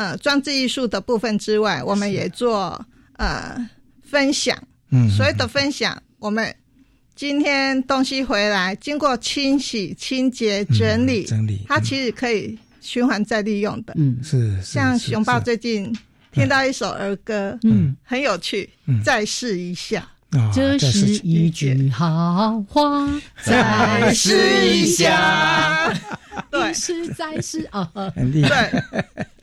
[0.00, 2.82] 呃，装置艺术的部分之外，我们也做
[3.18, 3.54] 呃
[4.02, 4.56] 分享。
[4.90, 6.54] 嗯，所有的分享，我们
[7.14, 13.92] 今天东西回来，经过清洗、清洁、整理，整理，它其实可以循环再利用的。
[13.98, 14.58] 嗯，是。
[14.62, 15.94] 像熊爸最近
[16.32, 18.70] 听到一首儿歌，嗯，很有趣，
[19.04, 20.08] 再试一下。
[20.54, 23.06] 这是一句好话，
[23.44, 25.92] 再试一下。
[26.50, 28.82] 对，是再试啊，对，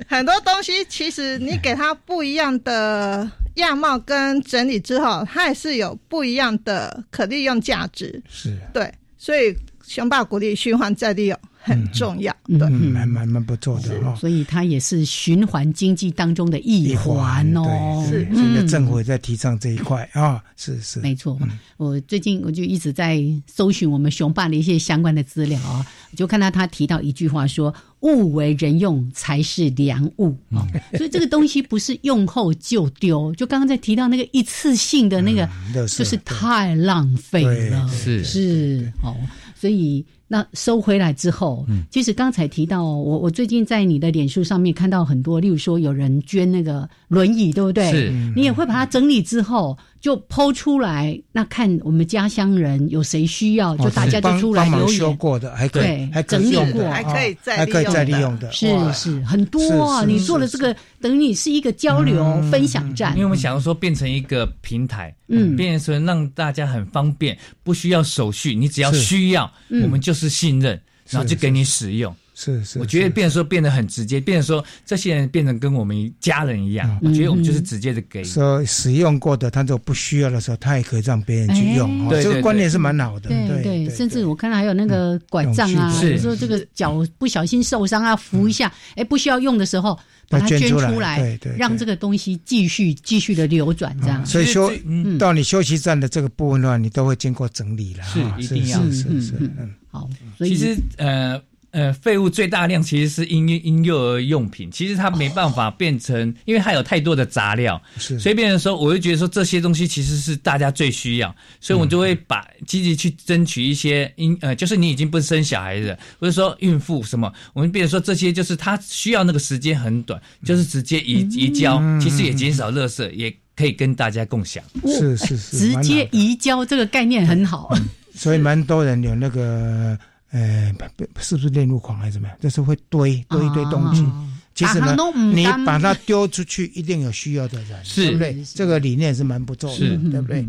[0.08, 8.22] 很多东西其实你给它不一样的样貌跟整理之后，它也是有不一样的可利用价值。
[8.30, 9.54] 是，对，所以
[9.86, 11.40] 雄霸鼓励循环再利用。
[11.68, 14.16] 很重要，对，蛮蛮蛮不错的哦。
[14.18, 18.06] 所以它也是循环经济当中的一环哦。
[18.10, 20.42] 是，现在政府也在提倡这一块啊。
[20.56, 21.38] 是是，没错。
[21.76, 35.46] 我最近我就一直在搜寻我们雄爸的一些相关的资料啊，就看到他提到一句话说：“物为人用才是良物啊。”所以这个东西不是用后就丢，就刚刚在提到那个一次性的那个，
[35.90, 37.90] 就是太浪费了。
[37.90, 39.14] 是是哦，
[39.54, 40.06] 所以。
[40.28, 47.90] 那收回来之后，其实刚才提到我，我最近在你的脸书上面看到很多，例如说有人捐那个轮椅，对不对？
[47.92, 54.98] 是，你也会把它整理之后就剖出来，那看我们家乡人有谁需要，就大家就出来留言。
[54.98, 60.04] 修过的，还可以，还整理过，还可以再还可以再利用的，是是很多啊！
[60.04, 63.14] 你做了这个，等于你是一个交流分享站。
[63.14, 70.18] 因为我们想要说变成一个平台，嗯，变成让大家很方便，不需要手续，你只要需要，我们就。
[70.18, 70.82] 是信任，
[71.12, 72.12] 然后就给你使用。
[72.40, 77.00] 是是，我觉得变说变得很直接，变说这些人变成跟我们家人一样。
[77.02, 78.24] 我觉得我们就是直接的给。
[78.24, 82.08] 说使用过的，他都不需要的时候，他也可以让别人去用。
[82.12, 83.30] 这个观念是蛮好的。
[83.30, 89.98] 对对，甚至我看到还有那个拐杖啊，比如说这个脚不小心受伤啊，扶一下，哎，不需要用的时候。
[90.30, 94.26] 把它捐出来，对对，让这个东西继续继续的流转，这样。
[94.26, 94.70] 所以休
[95.18, 100.10] 到你休息站的这个部分的话，你都会经过整理了，是一定要是是嗯好。
[100.38, 101.42] 所以其实呃。
[101.78, 127.72] 呃，废物最大量其实是婴婴幼儿用品，其实它没办法变成，因为它有太多的杂料，是，所以变成说，我就觉得说这些东西其实是大家最需要，所以我就会把积极去争取一些婴呃，就是你已经不生小孩子，或者说孕妇什么，我们变成说这些就是他需要那个时间很短，就是直接移移交，其实也减少垃圾，也可以跟大家共享，是是是，直接移交这个概念很好，
[128.16, 129.96] 所以蛮多人有那个。
[130.32, 130.74] 呃，
[131.20, 132.38] 是不是恋物狂还是怎么样？
[132.42, 134.06] 就是会堆堆一堆东西。
[134.54, 134.98] 其实呢，
[135.36, 138.44] 你把它丢出去，一定有需要的人，对不对？
[138.56, 139.78] 这个理念是蛮不错的，
[140.10, 140.44] 对不对？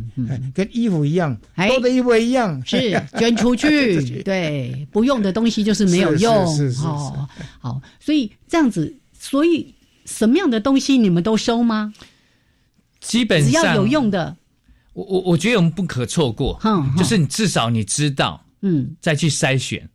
[0.54, 4.00] 跟衣服一样，多的衣服一样，是捐出去。
[4.24, 6.56] 对，不用的东西就是没有用。
[6.56, 6.86] 是是是。
[7.60, 9.74] 好，所以这样子，所以
[10.06, 11.92] 什么样的东西你们都收吗？
[13.00, 14.34] 基本上只要有用的，
[14.94, 16.58] 我我我觉得我们不可错过。
[16.64, 18.42] 嗯，就是你至少你知道。
[18.62, 19.88] 嗯，再去筛选，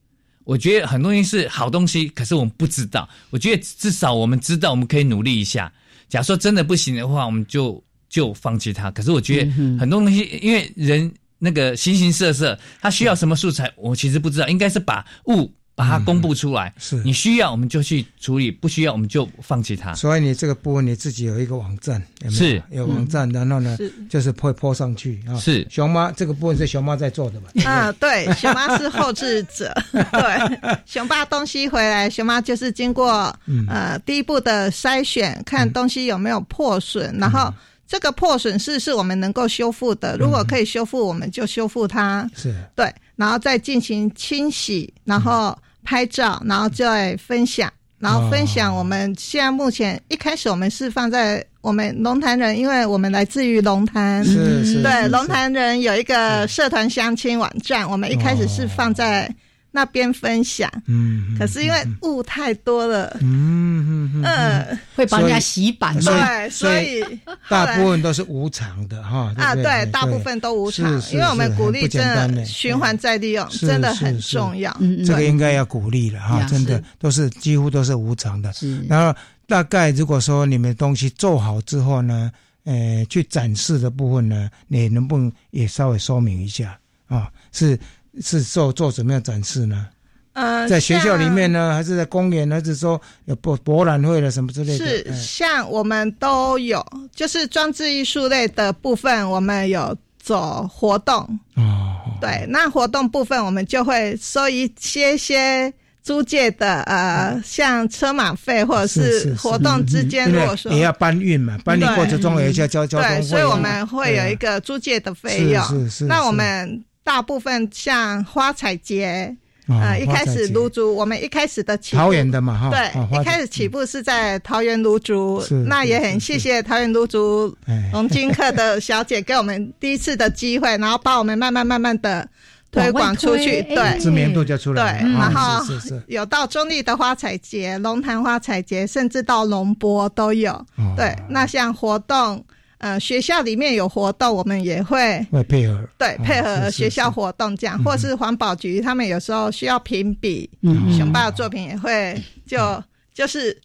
[0.43, 3.07] 我觉得很多东西是好东西，可是我们不知道。
[3.29, 5.71] 我觉得至少我们知道，我们可以努力一下。
[6.09, 8.91] 假如说真的不行的话，我们就就放弃它。
[8.91, 14.47] 可是我觉得很多东西，因为人那个形形色色，他需要什么素材，我其实不知道。
[14.47, 15.51] 应该是把物。
[15.75, 19.93] 把它公布出来，是你需要我们就去处理，不需要我们就放弃它。
[19.95, 23.75] 所以你这个部分你自己有一个网站，是有网站，然后呢，
[24.07, 25.33] 就是会泼上去啊。
[25.37, 27.49] 是熊妈这个部分是熊妈在做的吧？
[27.65, 29.73] 啊，对，熊妈是后置者。
[29.91, 33.35] 对，熊爸东西回来，熊妈就是经过
[33.67, 37.51] 呃第一步的筛选，看东西有没有破损，然后
[37.87, 42.29] 这个破损是是我们能够修复的，如果可以修复，我们就修复它。
[42.35, 42.93] 是对。
[43.15, 48.75] 然后再进行清洗，然后拍照，然后再分享，然后分享。
[48.75, 59.33] 我们现在目前一开始我们是放在我们龙潭人，因为我们来自于龙潭，是是，对龙潭人有一个社团相亲网站，我们一开始是放在
[59.75, 67.03] 那边分享，嗯，可是因为雾太多了，嗯嗯嗯，会帮人家洗版，对，所以
[67.49, 74.71] 大部分都是无偿的哈，啊，对，大部分都无偿，因为我们鼓励真的循环再利用，真的很重要，
[75.07, 78.53] 这个应该要鼓励了哈，真的都是几乎都是无偿的，
[78.87, 82.31] 然后大概如果说你们东西做好之后呢，
[82.63, 87.27] 呃，去展示的部分呢，你能不能也稍微说明一下啊？
[87.51, 87.75] 是。
[88.21, 89.87] 是做做怎么样展示呢？
[90.33, 94.83] 呃，在学校里面呢，还是在公园，还是说有博博览会了什么之类的？
[94.83, 96.83] 是，像我们都有，
[97.13, 101.17] 就是装置艺术类的部分，我们有做活动。
[101.55, 115.63] 哦，对，那活动部分我们就会收一些些租借的，呃，像车马费或者是活动之间，如果说也要搬运嘛，搬运过程中也要交交通费，所以我们会有一个租借的费用。
[115.65, 116.83] 是是，那我们。
[117.03, 119.35] 大部分像花彩节，
[119.67, 127.55] 呃，一开始芦竹，我们一开始的起桃园的嘛，哈，对，一开始起步是在桃园芦竹，那也很谢谢桃园芦竹
[127.91, 132.27] 龙金客的小姐给我们第一次的机会，然后把我们慢慢慢慢的
[132.71, 135.61] 推广出去，对，知名度就出来，对，然后
[136.07, 142.43] 有到中立的花彩节、龙潭花彩节，甚至到龙波都有，对，那像活动。
[142.83, 150.49] 呃，学校里面有活动，我们也会会配合，对，配合学校活动这样，或是环保局他们有时候需要评比，
[150.97, 153.57] 熊爸的作品也会就就是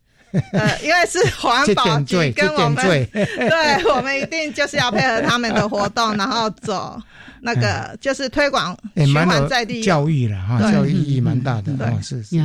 [0.52, 2.76] 呃，因为是环保局跟我们，
[3.10, 6.96] 对，我们一定就是要配合他们的活动，然后走
[7.40, 12.44] 那个就是推广循环在地教育了哈，教育意义蛮大的，对，是是是，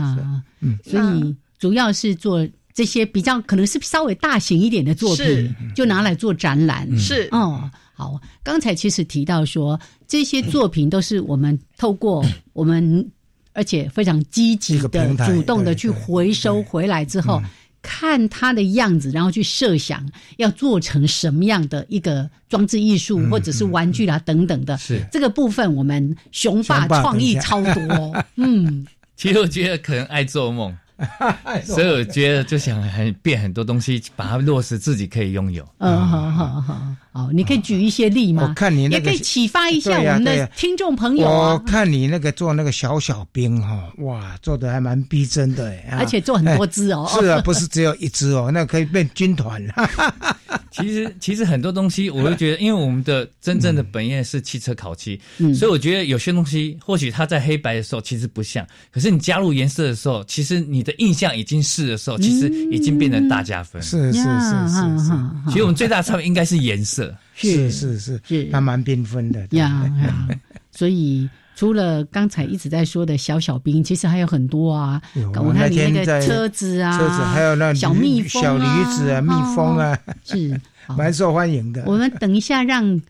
[0.61, 2.43] 嗯，所以主要是做。
[2.74, 6.89] 这些比较可能是稍微大型一点的作品，就拿来做展览。
[6.97, 8.19] 是哦，好。
[8.41, 13.07] 刚才其实提到说，这些作品都是我们透过我们，
[13.53, 17.39] 而且非常积极的、主动的去回收回来之后，
[17.84, 20.03] 看它的样子，然后去设想
[20.38, 24.76] 要做成什么样的一个装置艺术，或者是玩具啦等等的。
[24.78, 28.26] 是这个部分，我们雄霸创意超多。
[28.36, 30.76] 嗯，其实我觉得可能爱做梦。
[31.66, 35.68] 所以我觉得就想很变很多东西，把它落实自己可以拥有。
[35.80, 36.82] 嗯，好好好，
[37.14, 38.47] 好，你可以举一些例吗？
[38.49, 41.28] 我看你那个也可以启发一下我们的听众朋友。
[41.28, 47.07] 我看你那个做那个小小兵哈，哇，做的还蛮逼真的哎，而且做很多只哦。
[47.20, 49.64] 是啊，不是只有一只哦， 那可以变军团。
[50.72, 55.20] 其实其实很多东西，我会觉得，因为我们的真正的本业是汽车烤漆，
[55.53, 63.80] 所以我觉得有些东西或许它在黑白的时候其实不像，可是你加入颜色的时候，其实你的印象已经是的时候，其实已经变成大加分。
[63.84, 64.24] 是是是
[64.68, 65.11] 是是，
[65.49, 67.03] 其实我们最大的差别应该是颜色，
[67.36, 69.91] 是是是是，它蛮缤纷的呀。
[70.72, 75.01] 所以除了刚才一直在说的小小兵，其实还有很多啊。
[75.36, 80.60] 我看你那个车子啊，车子还有那小蜜蜂、小驴子啊，蜜蜂啊，是。
[80.97, 81.82] 蛮受欢迎的。
[81.86, 83.01] 我们等一下让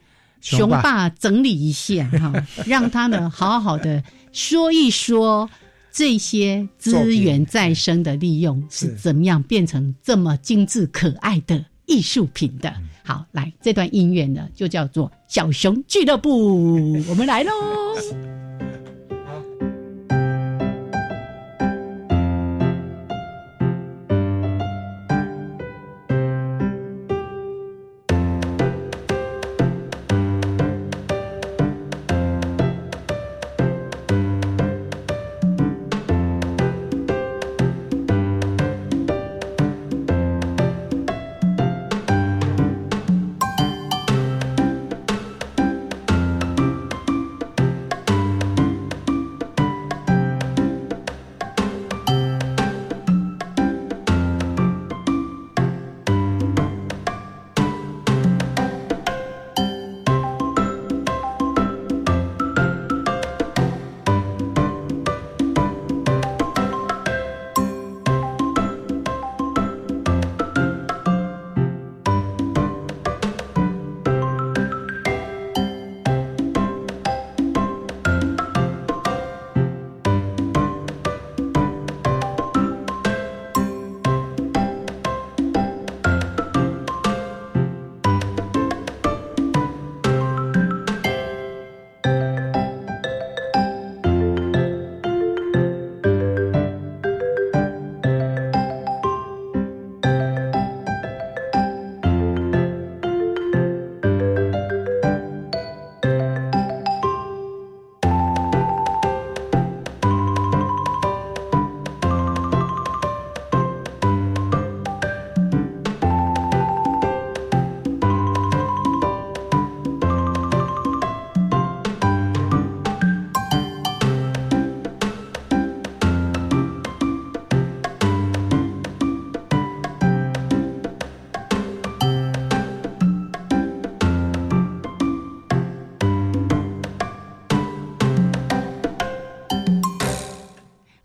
[0.42, 2.32] 雄霸整理一下哈，
[2.68, 5.50] 让他呢好好的说一说
[5.92, 12.72] 这些资源再生的利用是怎么样变成这么精致可爱的艺术品的。
[13.04, 16.68] 好，来这段音乐呢就叫做《小熊俱乐部》，
[17.10, 17.52] 我们来喽。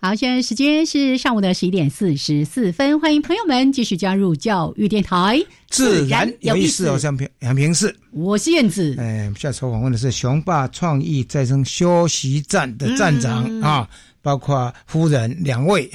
[0.08, 5.38] 好，现在时间是上午的十一点四十四分，欢迎朋友们继续加入教育电台，
[5.68, 6.90] 自然有意思。
[6.90, 8.96] 我是平杨平是，我是燕子。
[8.98, 13.86] 哎，下次访问的是雄霸创意再生休息站的站长啊，
[14.22, 15.90] 包括夫人两位。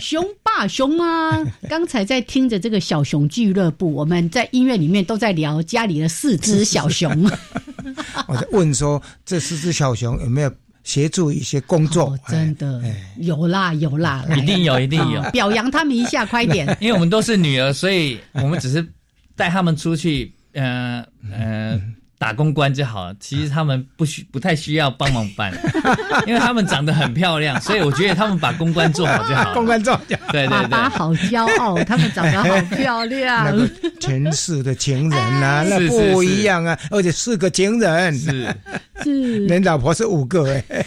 [0.00, 1.40] 熊爸熊妈？
[1.70, 7.30] 刚才在听着这个小熊俱乐部，我们在音乐里面都在聊家里的四只小熊。
[8.26, 10.52] 我在问说，这四只小熊有没有？
[10.86, 12.80] 协助一些工作，真的
[13.16, 16.64] 有啦有啦，一定有一定有，表扬他们一下，快点！
[16.80, 18.86] 因为我们都是女儿，所以我们只是
[19.34, 21.95] 带他们出去，嗯嗯。
[22.18, 25.52] 打公关就好了，其实他们不需不太需要帮忙办，
[26.26, 29.52] 因为他们长得很漂亮，所以我觉得他们把公关做好就好了。
[29.54, 30.48] 公关做好，对对对。
[30.48, 33.44] 爸爸好骄傲，他们长得好漂亮。
[33.50, 33.68] 那个
[34.00, 38.56] 前世的情人啊，那不一样啊，而且四个情人，是
[39.02, 40.84] 是，连老婆是五个哎，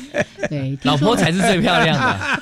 [0.50, 2.40] 对，老婆才是最漂亮的。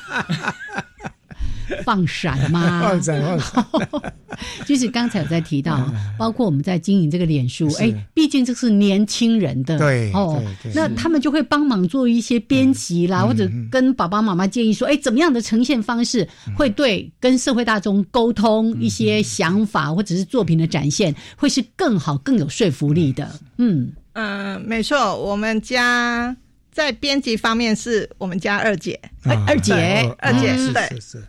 [1.83, 2.81] 放闪吗？
[2.81, 4.13] 放闪，放闪。
[4.65, 10.43] 就是刚才有在提到，包括我们在经营这个脸书，哎，毕竟这是年轻人的，对哦，
[10.73, 23.27] 那他们就会帮忙做一些编辑啦，或者跟爸爸妈妈建议说，哎，怎么样的呈现方式会对跟社会大众沟通一些想法，或者是作品的展现，会是更好、更有说服力的。
[23.57, 26.35] 嗯嗯，没错，我们家。
[26.77, 28.99] 在编辑方面是我们家二姐，
[29.47, 30.87] 二姐，二姐对，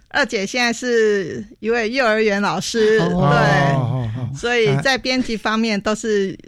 [0.09, 6.39] 二姐现在是一位幼儿园老师，对，所以在编辑方面都是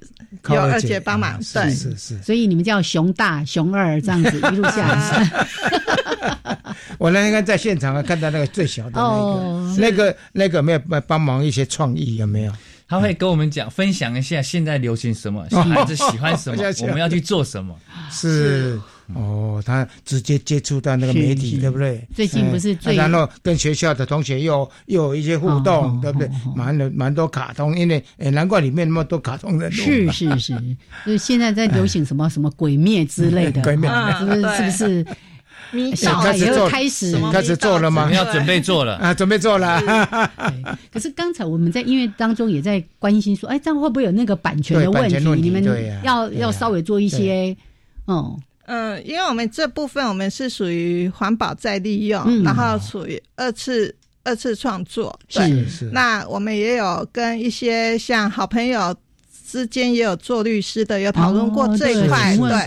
[0.51, 5.47] 有二姐帮忙，对，是是，所以你们叫熊大、熊二这样子一路下来。
[7.01, 9.01] 我那天在现场看到那个最小的
[9.79, 12.53] 那个，那个那个没有帮忙一些创意有没有？
[12.91, 17.73] 他会跟我们讲分享一下现在流行什么， 小孩子喜欢什么， 我们要去做什么。
[18.11, 18.79] 是
[19.15, 22.05] 哦，他直接接触到那个媒体，对不对？
[22.15, 26.29] 最近不是最然后跟学校的同学又又有一些互动，对不对？
[26.57, 29.75] 蛮多蛮多卡通，因为诶，难怪里面那么多卡通人物。
[29.75, 30.77] 是是是，
[31.07, 33.89] 就是现在在流行什么 什么鬼灭之类的，鬼灭
[34.19, 34.41] 是不是？
[34.57, 35.07] 是不是？
[35.95, 38.11] 小孩也会开始开始做了吗？
[38.13, 39.81] 要准备做了啊，准备做了。
[40.93, 45.17] 可是刚才我们在音乐当中也在关心说，哎，这样会不会有那个版权的问题？
[45.41, 45.63] 你们
[46.03, 47.57] 要要稍微做一些，
[48.07, 53.95] 嗯嗯，因为我们这部分我们是属于环保再利用，然后属于二次
[54.25, 55.91] 二次创作，是是。
[55.93, 58.95] 那我们也有跟一些像好朋友。
[59.51, 62.67] 之间也有做律师的，有讨论过这一块，对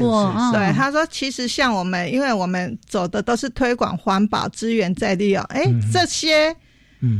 [0.51, 0.73] 对。
[0.73, 5.63] 他说，其实像我们，因为我们走的都是推广环保资源再利用，哎，
[5.93, 6.53] 这些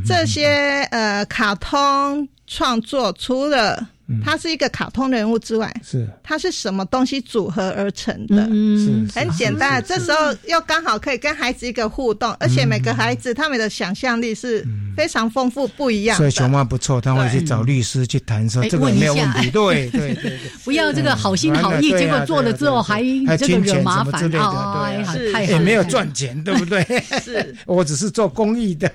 [0.06, 3.88] 这些呃卡通创作，除了。
[4.24, 8.48] 它是一个卡通人物之外，是它是什么东西组合而成的？
[8.52, 9.84] 嗯很简单。
[9.88, 16.18] 这时候又刚好可以跟孩子一个互动，而且每个孩子他们的想象力是非常丰富不一样。
[16.18, 19.50] 所以熊妈不错，他会去找律师去谈说这个没有问题。
[19.50, 23.02] 对 对对，不要这个好心好意，结果做了之后还
[23.38, 25.14] 这个惹麻烦啊！
[25.14, 26.84] 对，太也没有赚钱，对不对？
[27.24, 28.92] 是 我只是做公益的。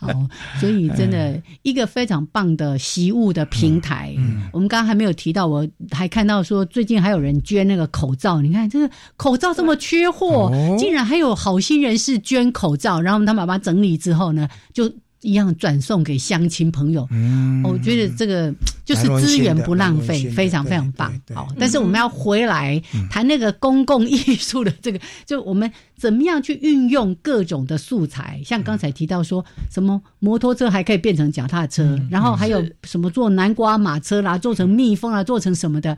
[0.00, 0.28] 哦，
[0.60, 4.01] 所以真的一个非常棒的习物的平台。
[4.16, 14.90] 嗯，我们刚刚还没有提到，我还看到说最近还有人捐那个口罩，你看这个口罩这么缺货，竟然还有好心人士捐口罩，然后他把它整理之后呢，就。
[15.24, 17.62] 一样转送给乡亲朋友，嗯。
[17.62, 18.52] 我觉得这个
[18.84, 21.12] 就是资源不浪费，非常非常棒。
[21.34, 35.96] 好，但是我们要回来谈那个公共艺术的这个，就我们怎么样去运用各种的素材，像刚才提到说什么摩托车还可以变成脚踏车，然后还有什么做南瓜马车啦，做成蜜蜂啊，做成什么的。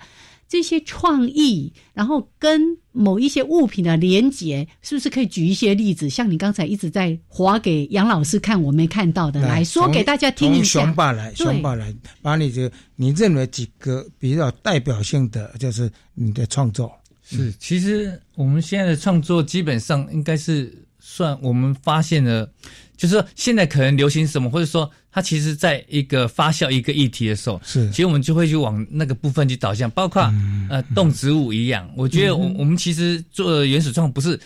[0.49, 6.09] 这些创意，然后跟某一些物品的连接，是不是可以举一些例子？
[6.09, 10.81] 像你刚才一直在划给杨老师看，我没看到的，来说给大家听一下。
[10.81, 11.93] 熊爸来，熊爸来，
[12.23, 16.93] 把你这你认为几个比较代表性的，就是你的创作。
[17.23, 20.84] 是，其实我们现在的创作基本上应该是
[21.15, 22.51] 算我们发现了。
[22.97, 30.23] 就是说，现在可能流行什么，或者说它其实在一个发酵一个议题的时候，是，其实我们就会去往那个部分去导向，包括
[30.71, 31.91] 呃动植物一样。
[31.97, 34.39] 我觉得我我们其实做原始创不是，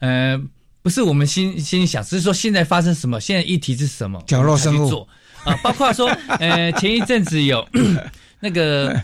[0.00, 0.36] 呃，
[0.82, 5.06] 不是我们心心里想，只是说现在发生什么，现在议题是什么，角落生物
[5.44, 6.08] 啊，包括说
[6.40, 7.66] 呃前一阵子有
[8.42, 9.00] 那个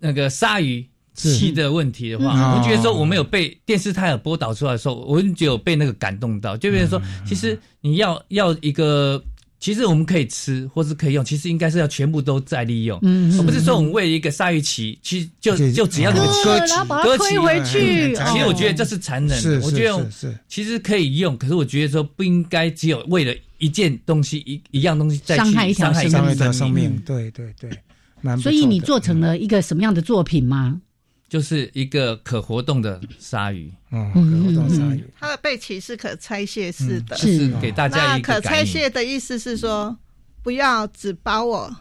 [0.00, 0.84] 那个鲨鱼。
[1.14, 9.22] 气的问题的话，我觉得说我们有被电视台有播导出来的时候，我们就有被那个感动到，就比如说，其实你要要一个
[9.58, 18.14] 其实我们可以吃，或是可以用，其实应该是要全部都在利用，嗯而不是说我们为了一个鲨鱼鳍，其实就就只要那个鳍然后把它推回去。
[18.14, 20.10] 其实我觉得这是残忍的，我觉得
[20.46, 21.54] 其实可以用，可是。
[21.54, 25.92] 我觉得说不应该只有为了一件东西一一样东西再伤害一条
[26.52, 27.00] 生命。
[27.06, 27.70] 对对对，
[28.38, 30.78] 所以你做成了一个什么样的作品吗？
[31.34, 39.98] 就是一个可活动的鲨鱼，嗯，可活动鲨鱼，它的背鳍是可拆卸式的，是给大家一个可拆卸的意思是说，
[40.44, 41.76] 不要只把我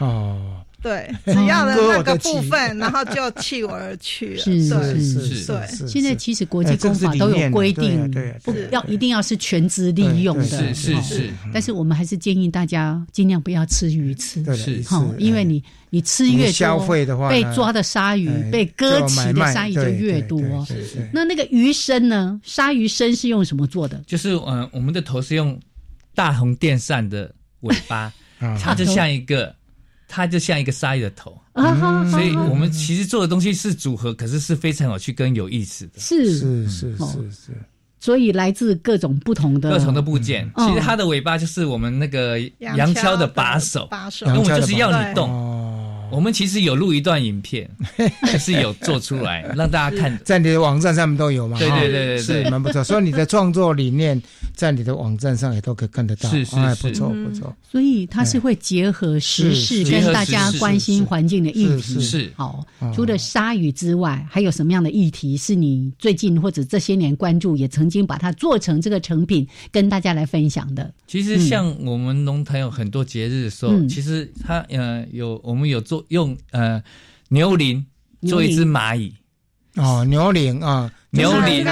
[0.00, 0.59] 哦。
[0.82, 4.42] 对，只要的那个部分，然后就弃我而去了。
[4.42, 5.86] 是是是，对。
[5.86, 8.10] 现在其实国际公法都有规定，
[8.42, 11.30] 不要一定要是全资利用的，是是是。
[11.52, 20.40] 但是我们还是建议大家尽量不要吃鱼翅，是哈，因为你你吃越多，被抓的鲨鱼、被割鳍的鲨鱼就越多。
[21.12, 22.40] 那那个鱼身呢？
[22.42, 24.02] 鲨鱼身是用什么做的？
[24.06, 25.60] 就是嗯，我们的头是用
[26.14, 28.10] 大红电扇的尾巴，
[28.58, 29.54] 它就像一个。
[30.12, 31.40] 它就像一个鲨鱼的头，
[32.10, 36.00] 所以我们其实做的东西是组合，可是是非常有趣跟有意思的。
[36.00, 36.36] 是。
[36.36, 37.52] 是是是是，
[38.00, 40.50] 所以来自各种不同的各种的部件。
[40.56, 45.30] 其实它的尾巴就是我们那个羊锹的把手，把手，因为我就是要你动。
[46.10, 47.70] 我们其实有录一段影片，
[48.38, 51.58] 是有做出来让大家看， 在你的网站上面都有嘛？
[51.58, 52.82] 对对对对，是蛮不错。
[52.82, 54.20] 所以你的创作理念
[54.54, 57.54] 在你的网站上也都可以看得到，是是是，不错不错。
[57.62, 62.00] 所以它是会结合时事跟大家关心环境的议题。
[62.00, 70.92] 是好，除了鲨鱼之外，还有什么样的议题是你最近或者这些年关注，也曾经把它做成这个成品跟大家来分享的？
[71.06, 75.99] 其实像我们龙潭有很多节日的时候，其实它呃有我们有做。
[76.08, 76.82] 用呃
[77.28, 77.84] 牛铃
[78.26, 79.14] 做一只蚂蚁。
[79.76, 81.64] 哦，牛铃啊，牛铃，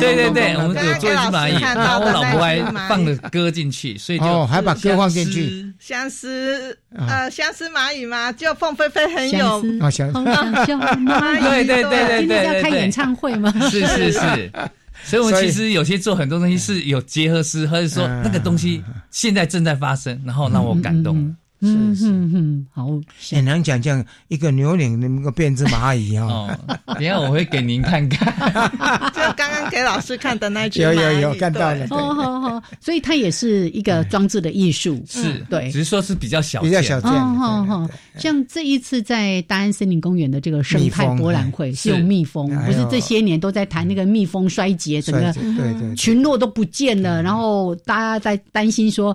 [0.00, 5.70] 对对对，我们有做一只蚂蚁，然后我老婆还放了歌进去，所以就还把歌放进去。
[5.78, 12.26] 相思呃，相思蚂蚁嘛，就凤飞飞很有啊， 相思蚂蚁，对对对。
[12.26, 13.52] 对对，要开演唱会吗？
[13.70, 14.52] 是是是，
[15.04, 21.36] 所以我们其实有些做很多东西是有结合诗，或者说那个东西现在正在发生，然后让我感动。
[21.62, 22.86] 嗯哼哼，好，
[23.30, 26.48] 很难讲讲一个牛领那个变只蚂蚁哦。
[26.86, 28.32] 等下我会给您看看，
[29.12, 31.86] 就刚刚给老师看的那只有有有看到了。
[31.90, 37.10] 哦好好，所以它也是一个装置的艺术，是对，只是说是比较小，比较小件。
[37.10, 49.14] 好好，像这一次在大安森林公园的这个生态博览会，是用蜜蜂，不是这些年都在谈那个蜜蜂衰竭，整个对对群落都不见了，然后大家在担心说。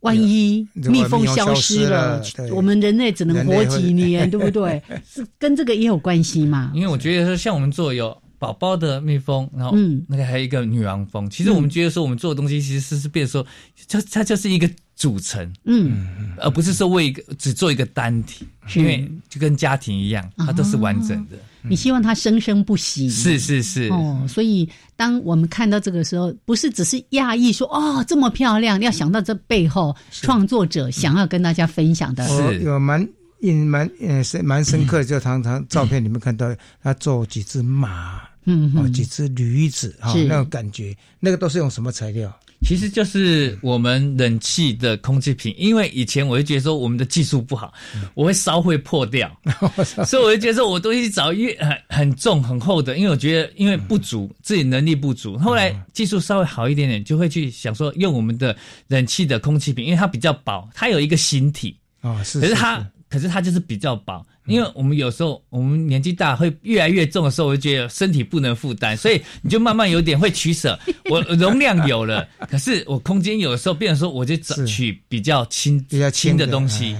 [0.00, 2.22] 万一蜜蜂消失了，
[2.52, 4.82] 我们人类只能活几年， 对不对？
[5.06, 6.70] 是跟这个也有关系嘛？
[6.74, 9.76] 因为我觉得说，像我们做有宝宝的蜜蜂，然后
[10.08, 13.44] 那个还有一个女王蜂，其实我们觉得说，我们做的东西其实是是变说，
[13.86, 14.68] 就它就是一个。
[14.98, 18.44] 组成，嗯，而不是说为一个只做一个单体，
[18.74, 21.36] 因为就跟家庭一样，它都是完整的。
[21.68, 23.88] 你希望它生生不息，是是是。
[23.88, 24.24] 哦。
[24.28, 32.60] 所以当我们看到这个时候，不是只是讶异说哦这么漂亮，要想到这背后创作者想要跟大家分享的，是。
[32.60, 33.06] 有蛮
[33.40, 42.34] 印蛮呃深蛮深刻，就常常照片里面看到他做几只马，嗯，哦几只驴子哈，那种感觉，那个都是用什么材料？
[42.62, 47.72] 其实就是我们冷气的空气瓶，因为以前我会觉得说我们的技术不好，
[48.14, 49.30] 我会烧会破掉，
[50.04, 58.56] 所以我就觉得说我都去找越很很重很厚的，因为我觉得因为不足自己能力不足，后来技术稍微好一点点，就会去想说用我们的
[58.88, 64.24] 冷气的空气瓶，因为它比较薄，它有一个形体啊，是，可是它可是它就是比较薄。
[64.46, 70.78] 因为我们有时候我们年纪大会越来越重的时候，我就觉得身体不能负担，所以你就慢慢有点会取舍。
[71.10, 74.34] 我容量有了，可是我空间有的时候变成说，我就
[74.64, 76.96] 取比较轻、比较轻的东西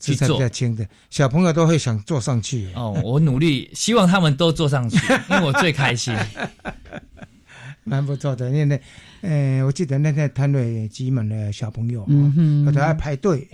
[0.00, 0.36] 去做。
[0.36, 2.68] 比较轻的，小朋友都会想坐上去。
[2.74, 4.96] 哦，我努力希望他们都坐上去，
[5.30, 6.12] 因为我最开心。
[7.88, 8.80] 蛮不错的，因为。
[9.20, 13.48] 呃，我记得那天摊位挤满了小朋友，嗯哼，都在排队，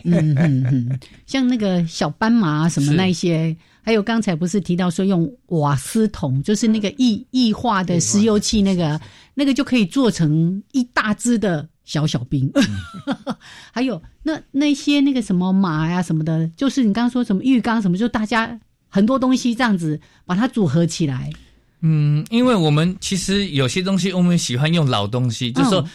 [1.24, 9.00] 像那个小斑马什么那些，还有刚才不是提到说用瓦斯桶，就是那个液液化的石油气，那个
[9.32, 12.52] 那个就可以做成一大只的小小兵，
[13.72, 18.60] 还有那那些那个什么马呀什么的，就是你刚刚说什么浴缸什么，就大家
[18.90, 21.30] 很多东西这样子把它组合起来。
[21.86, 25.86] 嗯，因为我们其实有些东西，我们喜欢用老东西，就是说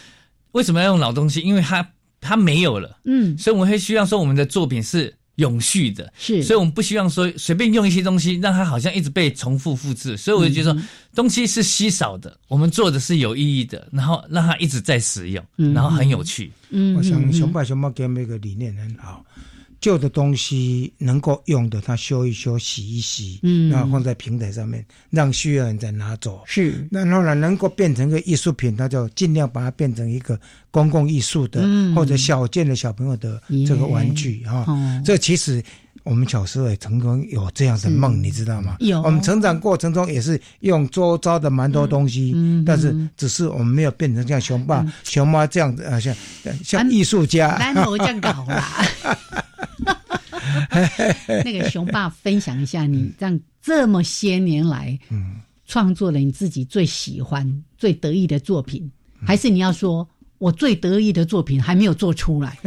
[0.52, 1.42] 为什么要用老东西？
[1.42, 1.86] 因为它
[2.22, 10.16] 它没有了，嗯，所以我们会希望说我们的作品是永续的，是，所以我们不希望说随便用一些东西，让它好像一直被重复复制。
[10.16, 10.82] 所以我就觉得说，
[11.16, 16.52] 东西是稀少的，我们做的是有意义的，然后让它一直在使用，然后很有趣。
[16.70, 19.26] 嗯，我想熊爸熊妈给我们一个理念很好。
[19.82, 26.42] 旧的东西能够用的，他修一修、洗一洗，嗯，然后放在平台上面，让需要人再拿走。
[26.46, 31.62] 是，然后呢，能够变成个艺术品，他就尽量把它变成一个公共艺术的，
[31.96, 34.66] 或者小件的小朋友的这个玩具啊。
[35.06, 35.64] 这其实
[36.04, 38.76] 我们小时候也曾经有这样的梦，你知道吗？
[38.80, 39.02] 有。
[39.04, 46.14] 我们成长过程中也是用周遭的蛮多东西，但是只是我们没有变成像熊爸、熊妈这样子啊，像
[46.64, 47.56] 像艺术家。
[47.58, 48.86] 南头这样搞啦。
[51.46, 55.36] 那个熊爸分享一下，你让这么些年来，嗯，
[55.68, 58.90] 创作了你自己最喜欢、最得意的作品，
[59.26, 62.58] 还是你要说我最得意的作品还没有做出来？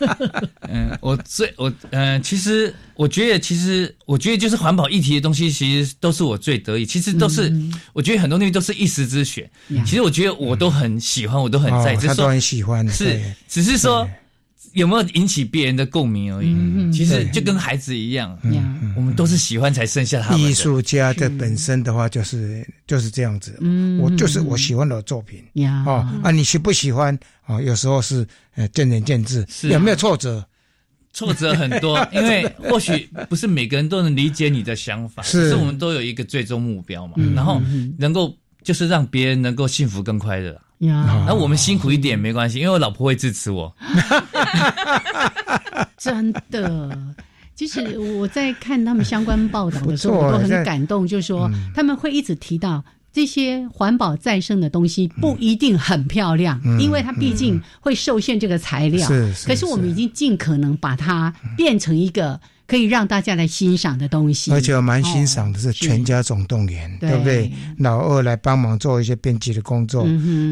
[0.68, 6.84] 嗯，我最我嗯，其实我觉得，其实我觉得就是环保议题的东西，其实都是我最得意。
[6.84, 7.50] 其实都是，
[7.94, 9.50] 我觉得很多东西都是一时之选。
[9.86, 13.18] 其实我觉得我都很喜欢，我都很在意，他都很喜欢，是
[13.48, 14.06] 只是说。
[14.76, 16.92] 有没有引起别人的共鸣而已？
[16.92, 18.38] 其实就跟孩子一样，
[18.94, 20.36] 我们都是喜欢才生下他。
[20.36, 23.58] 艺术家的本身的话，就是就是这样子。
[23.98, 25.42] 我就是我喜欢的作品。
[25.86, 27.18] 哦啊，你喜不喜欢？
[27.46, 29.46] 哦，有时候是呃见仁见智。
[29.48, 30.46] 是有没有挫折？
[31.14, 35.22] 挫折很多， 因为或许不是每个人都能理解你的想法。
[35.22, 37.14] 是，我们都有一个最终目标嘛。
[37.34, 37.62] 然后
[37.96, 38.36] 能够
[38.66, 40.60] 就是让别人能够幸福更快乐。
[40.78, 43.72] 呀，那我们辛苦一点没关系，因为我老婆会支持我。
[45.96, 46.98] 真的，
[47.54, 59.06] 其实我在看他们相关报道的时候，我都很感动，就是说他们会一直提到这些环保再生的东西不一定很漂亮，因为它毕竟会受限这个材料。
[59.06, 62.40] 是，可是我们已经尽可能把它变成一个。
[62.66, 67.50] 可以让大家来欣赏的东西，而且我蛮欣赏的是《全家总动员》，对不对？
[67.78, 70.06] 老二来帮忙做一些编辑的工作，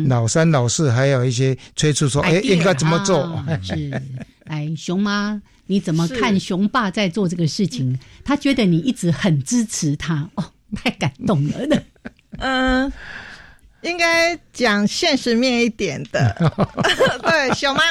[0.06, 4.02] 老三、老四还有一些催促说：“哎，应该怎么做？” 是，
[4.44, 7.98] 哎，熊妈，你怎么看熊爸在做这个事情？
[8.24, 10.44] 他觉得你一直很支持他，哦，
[10.76, 11.82] 太感动了。
[12.38, 12.92] 嗯，
[13.82, 16.52] 应该讲现实面一点的，
[17.22, 17.82] 对，熊妈。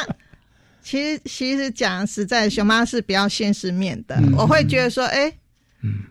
[0.83, 4.21] 其实，其实讲实在，熊妈是比较现实面的。
[4.37, 5.31] 我会觉得说，哎，
[5.81, 6.03] 嗯，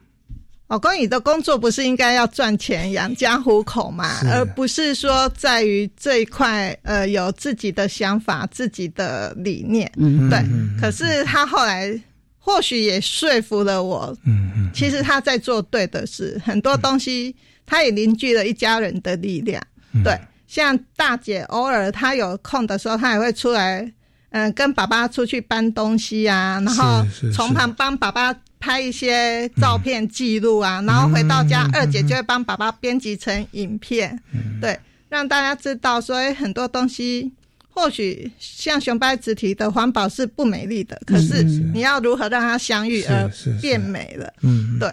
[0.69, 4.21] 老公，你的工作不是应该要赚钱养家糊口嘛？
[4.33, 9.93] 而不是说在于这一块，呃，有自己的想法、自己的理念。
[9.99, 10.43] 嗯，对。
[10.81, 12.01] 可是他后来
[12.39, 14.17] 或许也说服了我。
[14.25, 14.71] 嗯嗯。
[14.73, 19.63] 其实他在做对的事，很多东西他也凝聚了一家人的力量。
[20.03, 23.93] 对，像大姐偶尔她有空的时候，她也会出来。
[24.33, 27.05] 嗯，跟爸爸出去搬东西啊，然后
[27.35, 34.19] 从旁帮爸爸拍一些照片记录啊，然后回到家，二姐就会帮爸爸编辑成影片，
[34.61, 34.79] 对，
[35.11, 37.31] 让大家知道所以，很多东西
[37.69, 43.31] 或许像熊掰子提的环保是不美丽的，可是你要如何让它相遇而
[43.61, 44.33] 变美了？
[44.41, 44.91] 嗯，对，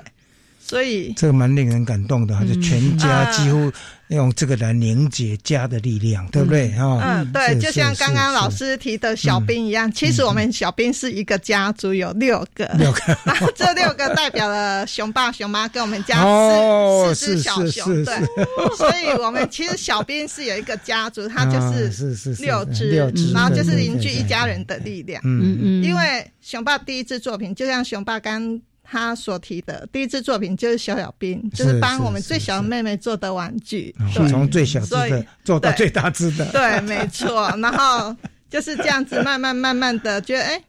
[0.60, 3.72] 所以这个蛮令人感动的，就全家几乎。
[4.10, 6.72] 用这个来凝结家的力量，对不对？
[6.72, 16.24] 哈，嗯，对，就像刚刚老师提的小兵一样，其实我们小兵是一个家族，有六个，六个，然 后这六个代表了熊爸、熊妈跟我们家
[17.14, 18.16] 四四只小熊，对，
[18.76, 22.90] 所以我们其实小兵是有一个家族，他就是是是六只，
[23.32, 25.22] 然后就是凝聚一家人的力量。
[25.24, 28.60] 嗯嗯，因为熊爸第一支作品，就像熊爸刚。
[28.92, 36.46] 他所提的第一支作品就是小小兵，就是帮我们最小的妹妹做的玩具，从最小只的做到最大只的。
[36.52, 37.54] 对，没错。
[37.62, 38.16] 然后
[38.50, 40.62] 就是这样子，慢慢慢慢的觉得，哎，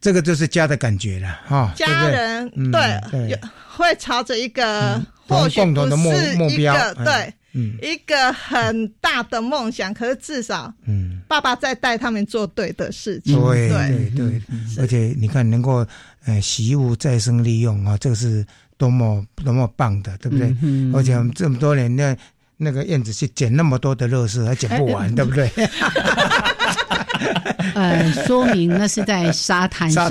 [0.00, 1.72] 这个就是家的感觉了，哈。
[1.76, 7.32] 家人对，会朝着一个或许共同的目目标，对。
[7.52, 14.16] 嗯，一个很大的梦想，可是至少，嗯，爸爸在带他们做对的事情，对对。
[14.16, 14.40] 对，
[14.78, 15.86] 而且你看，能够
[16.24, 18.46] 呃，习物再生利用啊，这个是
[18.78, 20.54] 多么多么棒的，对不对？
[20.62, 22.16] 嗯而且我们这么多年，那
[22.56, 25.50] 那个燕子去捡那么多的乐事，还捡不完， 对不对？
[27.74, 30.10] 呃，说明那是在沙滩上，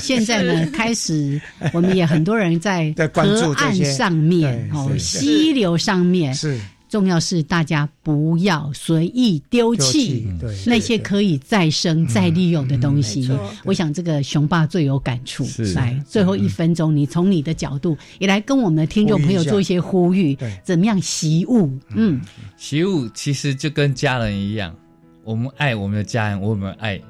[0.00, 1.40] 现在呢，开始
[1.72, 6.58] 我们也很多人在 河岸上面哦，溪流上面是。
[6.90, 10.26] 重要是大家不要随意丢弃
[10.66, 13.30] 那些可以再生、再利用的东西。
[13.64, 15.46] 我想这个雄爸最有感触。
[15.74, 21.70] 来，最后一分钟，你从你的角度也来跟我们的听众朋友做一些呼吁：怎么样习物？
[21.94, 22.20] 嗯，
[22.56, 24.74] 习物其实就跟家人一样，
[25.22, 27.00] 我们爱我们的家人，我们爱，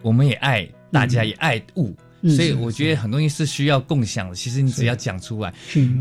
[0.00, 1.94] 我们也爱大家，也爱物。
[2.28, 4.34] 所以我觉得很多东西是需要共享的。
[4.34, 5.52] 其实你只要讲出来，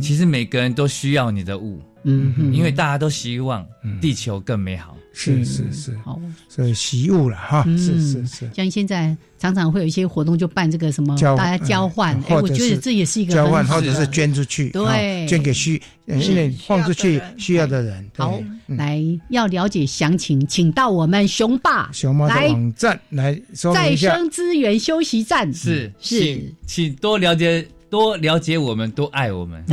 [0.01, 3.65] 其实每个人都需要你的物，嗯，因为大家都希望
[4.01, 4.97] 地球更美好。
[5.17, 8.49] 是是是，好，所以习物了哈，是是是。
[8.53, 18.05] 像现在常常会有一些活动，就办这个什么，大家交换，哎，我觉得这也是一个交换，或者是捐出去，对，捐给需，因为放出去需要的人。
[18.17, 27.65] 好，来要了解详情，请到我们熊爸熊猫的网站来再生资源休息站，是是，请多了解。
[27.95, 29.63] 多了解我们，多爱我们，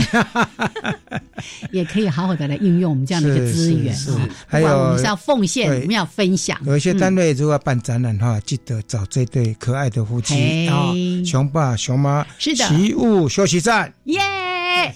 [1.73, 4.29] 也可以好好的来运用我们这样的一个资源啊。
[4.47, 6.57] 还有我们是要奉献，我们要分享。
[6.65, 10.93] 有一些单位如果要办展览的话，记得找这对可爱的夫妻啊，
[11.27, 14.21] 熊爸熊妈，是的，奇物休息站，耶！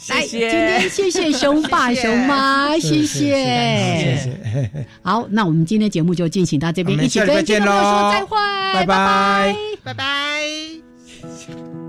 [0.09, 4.87] 来，今天谢谢熊爸 熊妈，谢谢，谢谢。
[5.03, 8.37] 好，那我们今天节目就进行到这边，一起跟听众朋友说再会，
[8.73, 11.86] 拜拜，拜拜。